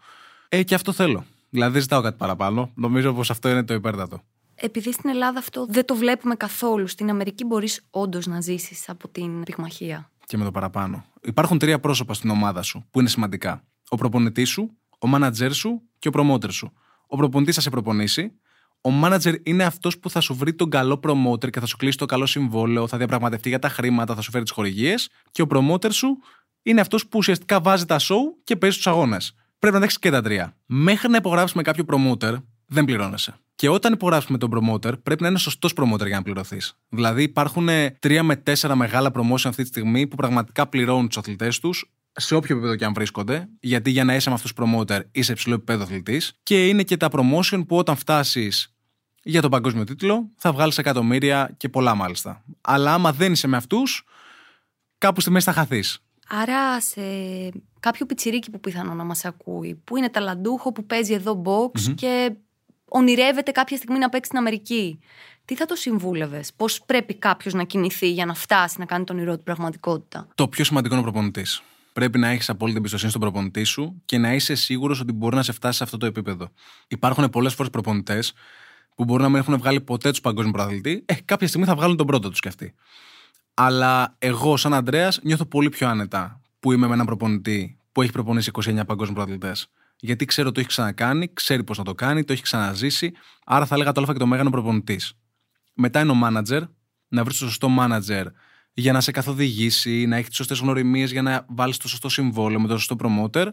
Ε, 0.48 0.62
και 0.62 0.74
αυτό 0.74 0.92
θέλω. 0.92 1.24
Δηλαδή 1.50 1.72
δεν 1.72 1.82
ζητάω 1.82 2.02
κάτι 2.02 2.16
παραπάνω. 2.16 2.70
Νομίζω 2.74 3.14
πως 3.14 3.30
αυτό 3.30 3.48
είναι 3.48 3.64
το 3.64 3.74
υπέρτατο. 3.74 4.22
Επειδή 4.54 4.92
στην 4.92 5.10
Ελλάδα 5.10 5.38
αυτό 5.38 5.66
δεν 5.68 5.84
το 5.84 5.94
βλέπουμε 5.94 6.34
καθόλου, 6.34 6.86
στην 6.86 7.10
Αμερική 7.10 7.44
μπορείς 7.44 7.86
όντως 7.90 8.26
να 8.26 8.40
ζήσεις 8.40 8.88
από 8.88 9.08
την 9.08 9.42
πυγμαχία. 9.42 10.10
Και 10.26 10.36
με 10.36 10.44
το 10.44 10.50
παραπάνω. 10.50 11.04
Υπάρχουν 11.22 11.58
τρία 11.58 11.80
πρόσωπα 11.80 12.14
στην 12.14 12.30
ομάδα 12.30 12.62
σου 12.62 12.86
που 12.90 13.00
είναι 13.00 13.08
σημαντικά. 13.08 13.64
Ο 13.88 13.96
προπονητής 13.96 14.48
σου, 14.48 14.78
ο 14.98 15.06
μάνατζερ 15.06 15.52
σου 15.52 15.82
και 15.98 16.08
ο 16.08 16.10
προμότερ 16.10 16.50
σου. 16.50 16.72
Ο 17.06 17.16
προπονητής 17.16 17.54
θα 17.54 17.60
σε 17.60 17.70
προπονήσει. 17.70 18.32
Ο 18.80 18.90
μάνατζερ 18.90 19.34
είναι 19.42 19.64
αυτός 19.64 19.98
που 19.98 20.10
θα 20.10 20.20
σου 20.20 20.34
βρει 20.34 20.54
τον 20.54 20.70
καλό 20.70 20.98
προμότερ 20.98 21.50
και 21.50 21.60
θα 21.60 21.66
σου 21.66 21.76
κλείσει 21.76 21.96
το 21.96 22.06
καλό 22.06 22.26
συμβόλαιο, 22.26 22.86
θα 22.86 22.96
διαπραγματευτεί 22.96 23.48
για 23.48 23.58
τα 23.58 23.68
χρήματα, 23.68 24.14
θα 24.14 24.20
σου 24.20 24.30
φέρει 24.30 24.44
τις 24.44 24.52
χορηγίες. 24.52 25.08
Και 25.30 25.42
ο 25.42 25.46
προμότερ 25.46 25.92
σου 25.92 26.18
είναι 26.62 26.80
αυτός 26.80 27.02
που 27.02 27.18
ουσιαστικά 27.18 27.60
βάζει 27.60 27.84
τα 27.84 27.98
show 27.98 28.20
και 28.44 28.56
παίζει 28.56 28.76
τους 28.76 28.86
αγώνες 28.86 29.34
πρέπει 29.58 29.78
να 29.78 29.84
έχει 29.84 29.98
και 29.98 30.10
τα 30.10 30.22
τρία. 30.22 30.56
Μέχρι 30.66 31.08
να 31.08 31.16
υπογράψεις 31.16 31.56
με 31.56 31.62
κάποιο 31.62 31.84
promoter, 31.88 32.34
δεν 32.66 32.84
πληρώνεσαι. 32.84 33.34
Και 33.54 33.68
όταν 33.68 33.92
υπογράψεις 33.92 34.30
με 34.30 34.38
τον 34.38 34.50
promoter, 34.52 34.92
πρέπει 35.02 35.22
να 35.22 35.28
είναι 35.28 35.38
σωστός 35.38 35.72
promoter 35.76 36.06
για 36.06 36.16
να 36.16 36.22
πληρωθείς. 36.22 36.76
Δηλαδή, 36.88 37.22
υπάρχουν 37.22 37.68
τρία 37.98 38.22
με 38.22 38.36
τέσσερα 38.36 38.74
μεγάλα 38.76 39.10
promotion 39.14 39.46
αυτή 39.46 39.62
τη 39.62 39.68
στιγμή 39.68 40.06
που 40.06 40.16
πραγματικά 40.16 40.66
πληρώνουν 40.66 41.06
τους 41.08 41.16
αθλητές 41.16 41.58
τους 41.58 41.90
σε 42.12 42.34
όποιο 42.34 42.54
επίπεδο 42.54 42.76
και 42.76 42.84
αν 42.84 42.92
βρίσκονται, 42.92 43.48
γιατί 43.60 43.90
για 43.90 44.04
να 44.04 44.14
είσαι 44.14 44.28
με 44.28 44.34
αυτούς 44.34 44.52
τους 44.52 44.64
promoter 44.64 45.00
είσαι 45.12 45.32
υψηλό 45.32 45.54
επίπεδο 45.54 45.82
αθλητής. 45.82 46.38
Και 46.42 46.68
είναι 46.68 46.82
και 46.82 46.96
τα 46.96 47.08
promotion 47.10 47.64
που 47.66 47.76
όταν 47.76 47.96
φτάσεις 47.96 48.74
για 49.22 49.40
τον 49.40 49.50
παγκόσμιο 49.50 49.84
τίτλο 49.84 50.30
θα 50.36 50.52
βγάλεις 50.52 50.78
εκατομμύρια 50.78 51.54
και 51.56 51.68
πολλά 51.68 51.94
μάλιστα. 51.94 52.44
Αλλά 52.60 52.94
άμα 52.94 53.12
δεν 53.12 53.32
είσαι 53.32 53.46
με 53.46 53.56
αυτούς, 53.56 54.04
κάπου 54.98 55.20
στη 55.20 55.30
μέση 55.30 55.44
θα 55.44 55.52
χαθείς. 55.52 56.02
Άρα 56.28 56.80
σε 56.80 57.00
κάποιο 57.80 58.06
πιτσιρίκι 58.06 58.50
που 58.50 58.60
πιθανό 58.60 58.94
να 58.94 59.04
μας 59.04 59.24
ακούει, 59.24 59.74
που 59.84 59.96
είναι 59.96 60.08
ταλαντούχο, 60.08 60.72
που 60.72 60.86
παίζει 60.86 61.12
εδώ 61.12 61.42
box 61.44 61.94
και 61.94 62.32
ονειρεύεται 62.88 63.50
κάποια 63.50 63.76
στιγμή 63.76 63.98
να 63.98 64.08
παίξει 64.08 64.26
στην 64.26 64.38
Αμερική. 64.38 64.98
Τι 65.44 65.54
θα 65.54 65.64
το 65.64 65.74
συμβούλευες, 65.74 66.52
Πώς 66.56 66.82
πρέπει 66.86 67.14
κάποιος 67.14 67.54
να 67.54 67.64
κινηθεί 67.64 68.10
για 68.10 68.26
να 68.26 68.34
φτάσει 68.34 68.78
να 68.78 68.84
κάνει 68.84 69.04
τον 69.04 69.16
όνειρό 69.16 69.36
του 69.36 69.42
πραγματικότητα; 69.42 70.28
Το 70.34 70.48
πιο 70.48 70.64
σημαντικό 70.64 70.94
είναι 70.94 71.02
ο 71.06 71.10
προπονητής. 71.10 71.62
Πρέπει 71.92 72.18
να 72.18 72.28
έχεις 72.28 72.48
απόλυτη 72.48 72.78
εμπιστοσύνη 72.78 73.10
στον 73.10 73.22
προπονητή 73.22 73.64
σου 73.64 74.02
και 74.04 74.18
να 74.18 74.34
είσαι 74.34 74.54
σίγουρος 74.54 75.00
ότι 75.00 75.12
μπορεί 75.12 75.36
να 75.36 75.42
σε 75.42 75.52
φτάσει 75.52 75.76
σε 75.76 75.84
αυτό 75.84 75.96
το 75.96 76.06
επίπεδο. 76.06 76.48
Υπάρχουν 76.88 77.30
πολλές 77.30 77.54
φορές 77.54 77.70
προπονητές 77.70 78.32
που 78.94 79.04
μπορεί 79.04 79.22
να 79.22 79.28
μην 79.28 79.38
έχουν 79.38 79.58
βγάλει 79.58 79.80
ποτέ 79.80 80.10
τους 80.10 80.20
παγκόσμιο 80.20 80.52
πρωταθλητή. 80.52 81.02
Ε, 81.06 81.14
κάποια 81.24 81.48
στιγμή 81.48 81.66
θα 81.66 81.74
βγάλουν 81.74 81.96
τον 81.96 82.06
πρώτο 82.06 82.30
τους 82.30 82.40
κι 82.40 82.48
αυτοί. 82.48 82.74
Αλλά 83.60 84.16
εγώ, 84.18 84.56
σαν 84.56 84.74
Αντρέας, 84.74 85.20
νιώθω 85.22 85.44
πολύ 85.44 85.68
πιο 85.68 85.88
άνετα 85.88 86.40
που 86.60 86.72
είμαι 86.72 86.86
με 86.86 86.94
έναν 86.94 87.06
προπονητή 87.06 87.78
που 87.92 88.02
έχει 88.02 88.12
προπονήσει 88.12 88.50
29 88.54 88.62
παγκόσμιους 88.86 89.12
πρωταθλητές. 89.12 89.70
Γιατί 89.96 90.24
ξέρω 90.24 90.52
το 90.52 90.60
έχει 90.60 90.68
ξανακάνει, 90.68 91.32
ξέρει 91.32 91.64
πώς 91.64 91.78
να 91.78 91.84
το 91.84 91.94
κάνει, 91.94 92.24
το 92.24 92.32
έχει 92.32 92.42
ξαναζήσει. 92.42 93.12
Άρα 93.44 93.66
θα 93.66 93.74
έλεγα 93.74 93.92
το 93.92 94.00
Α 94.00 94.12
και 94.12 94.18
το 94.18 94.26
Μέγανο 94.26 94.50
προπονητής. 94.50 95.12
Μετά 95.74 96.00
είναι 96.00 96.10
ο 96.10 96.14
manager, 96.24 96.60
να 97.08 97.24
βρεις 97.24 97.38
το 97.38 97.44
σωστό 97.44 97.68
manager 97.78 98.24
για 98.72 98.92
να 98.92 99.00
σε 99.00 99.10
καθοδηγήσει, 99.10 100.06
να 100.06 100.16
έχεις 100.16 100.28
τις 100.28 100.36
σωστές 100.36 100.58
γνωριμίες 100.58 101.10
για 101.10 101.22
να 101.22 101.46
βάλεις 101.48 101.76
το 101.76 101.88
σωστό 101.88 102.08
συμβόλαιο 102.08 102.60
με 102.60 102.68
το 102.68 102.78
σωστό 102.78 102.96
promoter. 102.98 103.46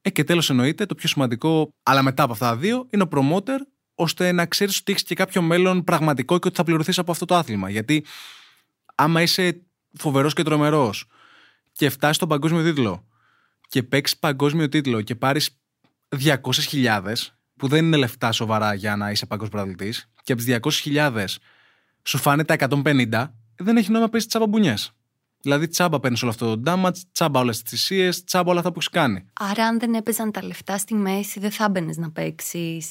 Ε, 0.00 0.10
και 0.10 0.24
τέλος 0.24 0.50
εννοείται 0.50 0.86
το 0.86 0.94
πιο 0.94 1.08
σημαντικό, 1.08 1.74
αλλά 1.82 2.02
μετά 2.02 2.22
από 2.22 2.32
αυτά 2.32 2.48
τα 2.48 2.56
δύο, 2.56 2.86
είναι 2.90 3.02
ο 3.02 3.08
promoter, 3.10 3.58
ώστε 3.94 4.32
να 4.32 4.46
ξέρεις 4.46 4.78
ότι 4.78 4.92
έχεις 4.92 5.04
και 5.04 5.14
κάποιο 5.14 5.42
μέλλον 5.42 5.84
πραγματικό 5.84 6.38
και 6.38 6.48
ότι 6.48 6.56
θα 6.56 6.64
πληρωθείς 6.64 6.98
από 6.98 7.10
αυτό 7.10 7.24
το 7.24 7.34
άθλημα. 7.34 7.70
Γιατί 7.70 8.04
άμα 8.94 9.22
είσαι 9.22 9.62
φοβερός 9.98 10.32
και 10.32 10.42
τρομερός 10.42 11.06
και 11.72 11.90
φτάσεις 11.90 12.16
στον 12.16 12.28
παγκόσμιο 12.28 12.62
τίτλο 12.62 13.06
και 13.68 13.82
παίξεις 13.82 14.18
παγκόσμιο 14.18 14.68
τίτλο 14.68 15.00
και 15.00 15.14
πάρεις 15.14 15.60
200.000, 16.08 17.14
που 17.56 17.68
δεν 17.68 17.84
είναι 17.84 17.96
λεφτά 17.96 18.32
σοβαρά 18.32 18.74
για 18.74 18.96
να 18.96 19.10
είσαι 19.10 19.26
παγκόσμιος 19.26 19.62
πρωταθλητής, 19.62 20.10
και 20.22 20.32
από 20.32 20.42
τις 20.42 20.84
200.000 20.84 21.24
σου 22.02 22.18
φάνε 22.18 22.44
τα 22.44 22.54
150, 22.54 23.34
δεν 23.56 23.76
έχει 23.76 23.90
νόημα 23.90 24.04
να 24.04 24.08
παίζεις 24.08 24.28
τσάμπα 24.28 24.46
μπουνιές. 24.46 24.92
Δηλαδή, 25.40 25.68
τσάμπα 25.68 26.00
παίρνεις 26.00 26.22
όλο 26.22 26.30
αυτό 26.30 26.56
το 26.56 26.72
damage, 26.72 26.96
τσάμπα 27.12 27.40
όλες 27.40 27.62
τις 27.62 27.70
θυσίες, 27.70 28.24
τσάμπα 28.24 28.50
όλα 28.50 28.58
αυτά 28.58 28.72
που 28.72 28.78
έχεις 28.78 28.90
κάνει. 28.90 29.24
Άρα, 29.32 29.66
αν 29.66 29.78
δεν 29.78 29.94
έπαιζαν 29.94 30.32
τα 30.32 30.44
λεφτά 30.44 30.78
στη 30.78 30.94
μέση, 30.94 31.40
δεν 31.40 31.50
θα 31.50 31.64
έμπαινε 31.64 31.92
να 31.96 32.10
παίξεις 32.10 32.86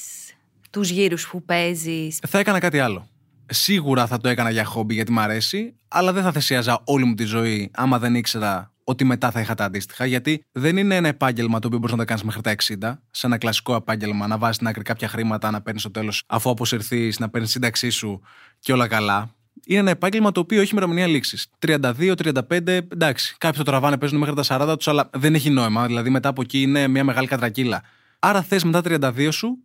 τους 0.70 0.90
γύρους 0.90 1.28
που 1.28 1.42
παίζεις. 1.42 2.18
Θα 2.28 2.38
έκανα 2.38 2.58
κάτι 2.58 2.78
άλλο. 2.78 3.08
Σίγουρα 3.52 4.06
θα 4.06 4.18
το 4.18 4.28
έκανα 4.28 4.50
για 4.50 4.64
χόμπι 4.64 4.94
γιατί 4.94 5.12
μου 5.12 5.20
αρέσει, 5.20 5.74
αλλά 5.88 6.12
δεν 6.12 6.22
θα 6.22 6.32
θυσίαζα 6.32 6.80
όλη 6.84 7.04
μου 7.04 7.14
τη 7.14 7.24
ζωή 7.24 7.70
άμα 7.74 7.98
δεν 7.98 8.14
ήξερα 8.14 8.72
ότι 8.84 9.04
μετά 9.04 9.30
θα 9.30 9.40
είχα 9.40 9.54
τα 9.54 9.64
αντίστοιχα. 9.64 10.06
Γιατί 10.06 10.44
δεν 10.52 10.76
είναι 10.76 10.96
ένα 10.96 11.08
επάγγελμα 11.08 11.58
το 11.58 11.66
οποίο 11.66 11.78
μπορείς 11.78 11.92
να 11.92 11.98
το 12.00 12.04
κάνεις 12.04 12.22
μέχρι 12.22 12.40
τα 12.40 12.50
60, 12.50 12.98
σε 13.10 13.26
ένα 13.26 13.38
κλασικό 13.38 13.74
επάγγελμα, 13.74 14.26
να 14.26 14.38
βάζεις 14.38 14.56
στην 14.56 14.66
άκρη 14.66 14.82
κάποια 14.82 15.08
χρήματα, 15.08 15.50
να 15.50 15.60
παίρνεις 15.60 15.82
στο 15.82 15.90
τέλος, 15.90 16.22
αφού 16.26 16.50
αποσυρθείς, 16.50 17.18
να 17.18 17.28
παίρνεις 17.28 17.50
σύνταξή 17.50 17.90
σου 17.90 18.20
και 18.58 18.72
όλα 18.72 18.86
καλά. 18.86 19.34
Είναι 19.66 19.80
ένα 19.80 19.90
επάγγελμα 19.90 20.32
το 20.32 20.40
οποίο 20.40 20.60
έχει 20.60 20.70
ημερομηνία 20.70 21.06
λήξης. 21.06 21.46
32, 21.58 22.14
35, 22.14 22.66
εντάξει. 22.88 23.34
Κάποιοι 23.38 23.58
το 23.58 23.64
τραβάνε, 23.64 23.98
παίζουν 23.98 24.18
μέχρι 24.18 24.34
τα 24.34 24.42
40 24.72 24.76
τους, 24.76 24.88
αλλά 24.88 25.10
δεν 25.12 25.34
έχει 25.34 25.50
νόημα. 25.50 25.86
Δηλαδή 25.86 26.10
μετά 26.10 26.28
από 26.28 26.42
εκεί 26.42 26.62
είναι 26.62 26.88
μια 26.88 27.04
μεγάλη 27.04 27.26
κατρακύλα. 27.26 27.82
Άρα 28.18 28.42
θες 28.42 28.64
μετά 28.64 28.80
32 28.84 29.28
σου 29.32 29.58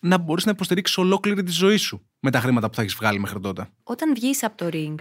να 0.00 0.18
μπορείς 0.18 0.44
να 0.44 0.50
υποστηρίξεις 0.50 0.98
ολόκληρη 0.98 1.42
τη 1.42 1.52
ζωή 1.52 1.76
σου 1.76 2.02
με 2.26 2.32
τα 2.32 2.40
χρήματα 2.40 2.68
που 2.68 2.74
θα 2.74 2.82
έχεις 2.82 2.94
βγάλει 2.94 3.18
μέχρι 3.18 3.40
τότε. 3.40 3.68
Όταν 3.82 4.14
βγεις 4.14 4.42
από 4.42 4.56
το 4.56 4.68
ring, 4.72 4.94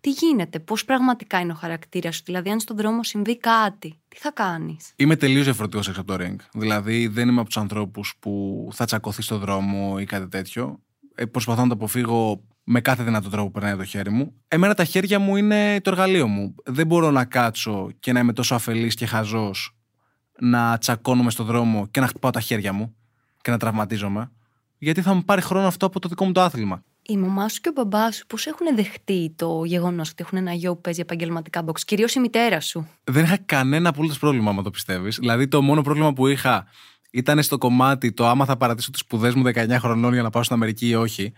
τι 0.00 0.10
γίνεται, 0.10 0.58
πώς 0.58 0.84
πραγματικά 0.84 1.40
είναι 1.40 1.52
ο 1.52 1.54
χαρακτήρας 1.54 2.16
σου, 2.16 2.22
δηλαδή 2.24 2.50
αν 2.50 2.60
στον 2.60 2.76
δρόμο 2.76 3.04
συμβεί 3.04 3.38
κάτι, 3.38 4.00
τι 4.08 4.16
θα 4.16 4.32
κάνεις; 4.32 4.92
Είμαι 4.96 5.16
τελείως 5.16 5.44
διαφορετικός 5.44 5.88
έξω 5.88 6.00
από 6.00 6.16
το 6.16 6.24
ring. 6.24 6.36
Δηλαδή 6.52 7.06
δεν 7.06 7.28
είμαι 7.28 7.40
από 7.40 7.48
τους 7.48 7.56
ανθρώπους 7.56 8.14
που 8.20 8.68
θα 8.72 8.84
τσακωθεί 8.84 9.22
στον 9.22 9.38
δρόμο 9.38 9.96
ή 10.00 10.04
κάτι 10.04 10.28
τέτοιο. 10.28 10.80
Ε, 11.14 11.24
προσπαθώ 11.24 11.62
να 11.62 11.68
το 11.68 11.74
αποφύγω 11.74 12.44
με 12.64 12.80
κάθε 12.80 13.02
δυνατό 13.02 13.28
τρόπο 13.28 13.46
που 13.46 13.52
περνάει 13.52 13.76
το 13.76 13.84
χέρι 13.84 14.10
μου. 14.10 14.34
Εμένα 14.48 14.74
τα 14.74 14.84
χέρια 14.84 15.18
μου 15.18 15.36
είναι 15.36 15.80
το 15.80 15.90
εργαλείο 15.90 16.26
μου. 16.26 16.54
Δεν 16.64 16.86
μπορώ 16.86 17.10
να 17.10 17.24
κάτσω 17.24 17.90
και 18.00 18.12
να 18.12 18.20
είμαι 18.20 18.32
τόσο 18.32 18.54
αφελής 18.54 18.94
και 18.94 19.06
χαζός 19.06 19.76
να 20.40 20.78
τσακώνομαι 20.78 21.30
στον 21.30 21.46
δρόμο 21.46 21.86
και 21.86 22.00
να 22.00 22.06
χτυπάω 22.06 22.30
τα 22.30 22.40
χέρια 22.40 22.72
μου 22.72 22.94
και 23.40 23.50
να 23.50 23.56
τραυματίζομαι 23.56 24.30
γιατί 24.80 25.02
θα 25.02 25.14
μου 25.14 25.24
πάρει 25.24 25.40
χρόνο 25.40 25.66
αυτό 25.66 25.86
από 25.86 26.00
το 26.00 26.08
δικό 26.08 26.24
μου 26.24 26.32
το 26.32 26.40
άθλημα. 26.40 26.82
Η 27.02 27.16
μαμά 27.16 27.48
σου 27.48 27.60
και 27.60 27.68
ο 27.68 27.72
μπαμπάς 27.72 28.16
σου 28.16 28.26
πώς 28.26 28.46
έχουν 28.46 28.74
δεχτεί 28.74 29.34
το 29.36 29.64
γεγονός 29.64 30.10
ότι 30.10 30.22
έχουν 30.22 30.38
ένα 30.38 30.52
γιο 30.52 30.74
που 30.74 30.80
παίζει 30.80 31.00
επαγγελματικά 31.00 31.64
box, 31.66 31.80
κυρίως 31.80 32.14
η 32.14 32.20
μητέρα 32.20 32.60
σου; 32.60 32.88
Δεν 33.04 33.24
είχα 33.24 33.36
κανένα 33.36 33.88
απολύτως 33.88 34.18
πρόβλημα, 34.18 34.50
άμα 34.50 34.62
το 34.62 34.70
πιστεύεις. 34.70 35.16
Δηλαδή, 35.18 35.48
το 35.48 35.62
μόνο 35.62 35.82
πρόβλημα 35.82 36.12
που 36.12 36.26
είχα 36.26 36.66
ήταν 37.10 37.42
στο 37.42 37.58
κομμάτι 37.58 38.12
το 38.12 38.26
άμα 38.26 38.44
θα 38.44 38.56
παρατήσω 38.56 38.90
τις 38.90 39.00
σπουδές 39.00 39.34
μου 39.34 39.42
19 39.42 39.76
χρονών 39.78 40.12
για 40.12 40.22
να 40.22 40.30
πάω 40.30 40.42
στην 40.42 40.54
Αμερική 40.54 40.88
ή 40.88 40.94
όχι. 40.94 41.32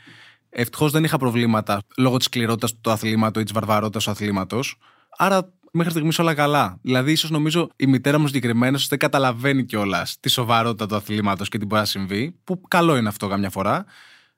Ευτυχώς 0.51 0.93
δεν 0.93 1.05
είχα 1.05 1.17
προβλήματα 1.17 1.81
λόγω 1.97 2.17
της 2.17 2.27
σκληρότητας 2.27 2.81
του 2.81 2.91
αθλήματο 2.91 3.41
ή 3.41 3.43
της 3.43 3.53
βαρβαρότητας 3.53 4.05
του 4.05 4.11
αθλήματος. 4.11 4.79
Άρα 5.17 5.53
μέχρι 5.73 5.93
στιγμής 5.93 6.19
όλα 6.19 6.35
καλά. 6.35 6.79
Δηλαδή, 6.83 7.13
ίσως 7.13 7.31
νομίζω 7.31 7.69
η 7.77 7.87
μητέρα 7.87 8.19
μου 8.19 8.27
συγκεκριμένα 8.27 8.79
δεν 8.89 8.99
καταλαβαίνει 8.99 9.65
κιόλας 9.65 10.17
τη 10.21 10.29
σοβαρότητα 10.29 10.87
του 10.87 10.97
αθλήματος 10.97 11.49
και 11.49 11.59
τι 11.59 11.67
μπορεί 11.67 11.81
να 11.81 11.87
συμβεί, 11.87 12.37
που 12.45 12.61
καλό 12.69 12.97
είναι 12.97 13.09
αυτό 13.09 13.29
καμιά 13.29 13.51
φορά. 13.51 13.85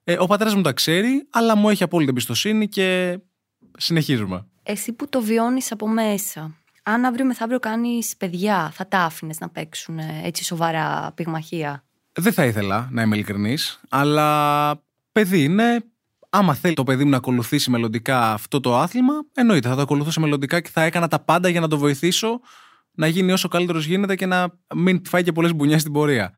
Ε, 0.05 0.16
ο 0.18 0.27
πατέρας 0.27 0.55
μου 0.55 0.62
τα 0.62 0.73
ξέρει, 0.73 1.27
αλλά 1.31 1.57
μου 1.57 1.68
έχει 1.68 1.83
απόλυτη 1.83 2.11
εμπιστοσύνη 2.11 2.68
και 2.68 3.18
συνεχίζουμε. 3.77 4.47
Εσύ 4.62 4.92
που 4.92 5.09
το 5.09 5.20
βιώνεις 5.20 5.73
από 5.73 5.88
μέσα, 5.88 6.55
αν 6.83 7.05
αύριο 7.05 7.25
μεθαύριο 7.25 7.59
κάνεις 7.59 8.16
παιδιά, 8.16 8.70
θα 8.75 8.88
τα 8.88 8.99
άφηνες 8.99 9.38
να 9.38 9.49
παίξουν 9.49 9.99
έτσι 10.23 10.44
σοβαρά 10.44 11.12
πυγμαχία; 11.14 11.85
Δεν 12.12 12.33
θα 12.33 12.44
ήθελα 12.44 12.88
να 12.90 13.03
είμαι 13.03 13.14
ειλικρινής, 13.14 13.81
αλλά 13.88 14.83
παιδί 15.12 15.42
είναι, 15.42 15.85
άμα 16.37 16.55
θέλει 16.55 16.75
το 16.75 16.83
παιδί 16.83 17.05
μου 17.05 17.11
να 17.11 17.16
ακολουθήσει 17.16 17.70
μελλοντικά 17.70 18.33
αυτό 18.33 18.61
το 18.61 18.77
άθλημα, 18.77 19.12
εννοείται 19.35 19.68
θα 19.68 19.75
το 19.75 19.81
ακολουθούσε 19.81 20.20
μελλοντικά 20.20 20.61
και 20.61 20.70
θα 20.73 20.83
έκανα 20.83 21.09
τα 21.09 21.18
πάντα 21.18 21.49
για 21.49 21.61
να 21.61 21.68
το 21.68 21.79
βοηθήσω 21.79 22.40
να 22.92 23.07
γίνει 23.07 23.33
όσο 23.33 23.49
καλύτερος 23.49 23.85
γίνεται 23.87 24.14
και 24.14 24.27
να 24.27 24.49
μην 24.75 25.03
φάει 25.07 25.23
και 25.23 25.33
πολλές 25.33 25.55
μπουνιές 25.55 25.81
στην 25.81 25.92
πορεία. 25.92 26.35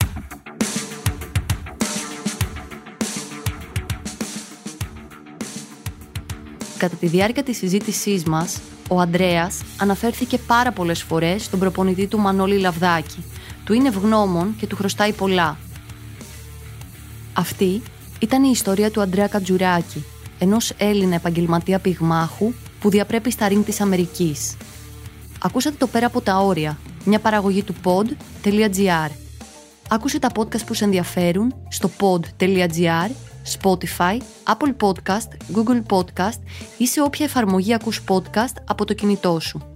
Κατά 6.79 6.97
τη 6.97 7.07
διάρκεια 7.07 7.43
της 7.43 7.57
συζήτησής 7.57 8.25
μας, 8.25 8.61
ο 8.89 9.01
Ανδρέας 9.01 9.63
αναφέρθηκε 9.79 10.39
πάρα 10.39 10.73
πολλές 10.73 11.03
φορές 11.03 11.45
στον 11.45 11.59
προπονητή 11.59 12.07
του 12.07 12.19
Μανώλη 12.19 12.59
Λαβδάκη. 12.59 13.25
Του 13.65 13.73
είναι 13.73 13.89
ευγνώμων 13.89 14.57
και 14.57 14.67
του 14.67 14.77
χρωστάει 14.77 15.13
πολλά. 15.13 15.59
Αυτή 17.33 17.83
ήταν 18.21 18.45
η 18.45 18.49
ιστορία 18.53 18.91
του 18.91 19.01
Αντρέα 19.01 19.27
Κατζουράκη, 19.27 20.05
ενός 20.39 20.73
Έλληνα 20.77 21.15
επαγγελματία 21.15 21.79
πυγμάχου 21.79 22.53
που 22.81 22.91
διαπρέπει 22.91 23.31
στα 23.31 23.49
ring 23.49 23.63
της 23.65 23.81
Αμερικής. 23.81 24.57
Ακούσατε 25.43 25.77
το 25.79 25.87
πέρα 25.87 26.07
από 26.07 26.21
τα 26.21 26.39
όρια, 26.39 26.79
μια 27.05 27.19
παραγωγή 27.19 27.63
του 27.63 27.75
pod.gr. 27.85 29.11
Άκουσε 29.89 30.19
τα 30.19 30.31
podcast 30.37 30.67
που 30.67 30.75
σε 30.75 30.85
ενδιαφέρουν 30.85 31.55
στο 31.69 31.91
pod.gr, 32.01 33.11
Spotify, 33.61 34.19
Apple 34.45 34.75
Podcast, 34.81 35.55
Google 35.55 35.83
Podcast 35.97 36.41
ή 36.79 36.87
σε 36.87 37.03
όποια 37.03 37.25
εφαρμογή 37.25 37.75
ακούς 37.75 38.03
podcast 38.09 38.55
από 38.65 38.85
το 38.85 38.95
κινητό 38.95 39.41
σου. 39.41 39.73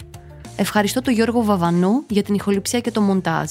Ευχαριστώ 0.57 1.01
τον 1.01 1.15
Γιώργο 1.15 1.45
Βαβανού 1.45 2.05
για 2.09 2.23
την 2.23 2.35
ηχοληψία 2.35 2.81
και 2.81 2.91
το 2.91 3.01
μοντάζ. 3.01 3.51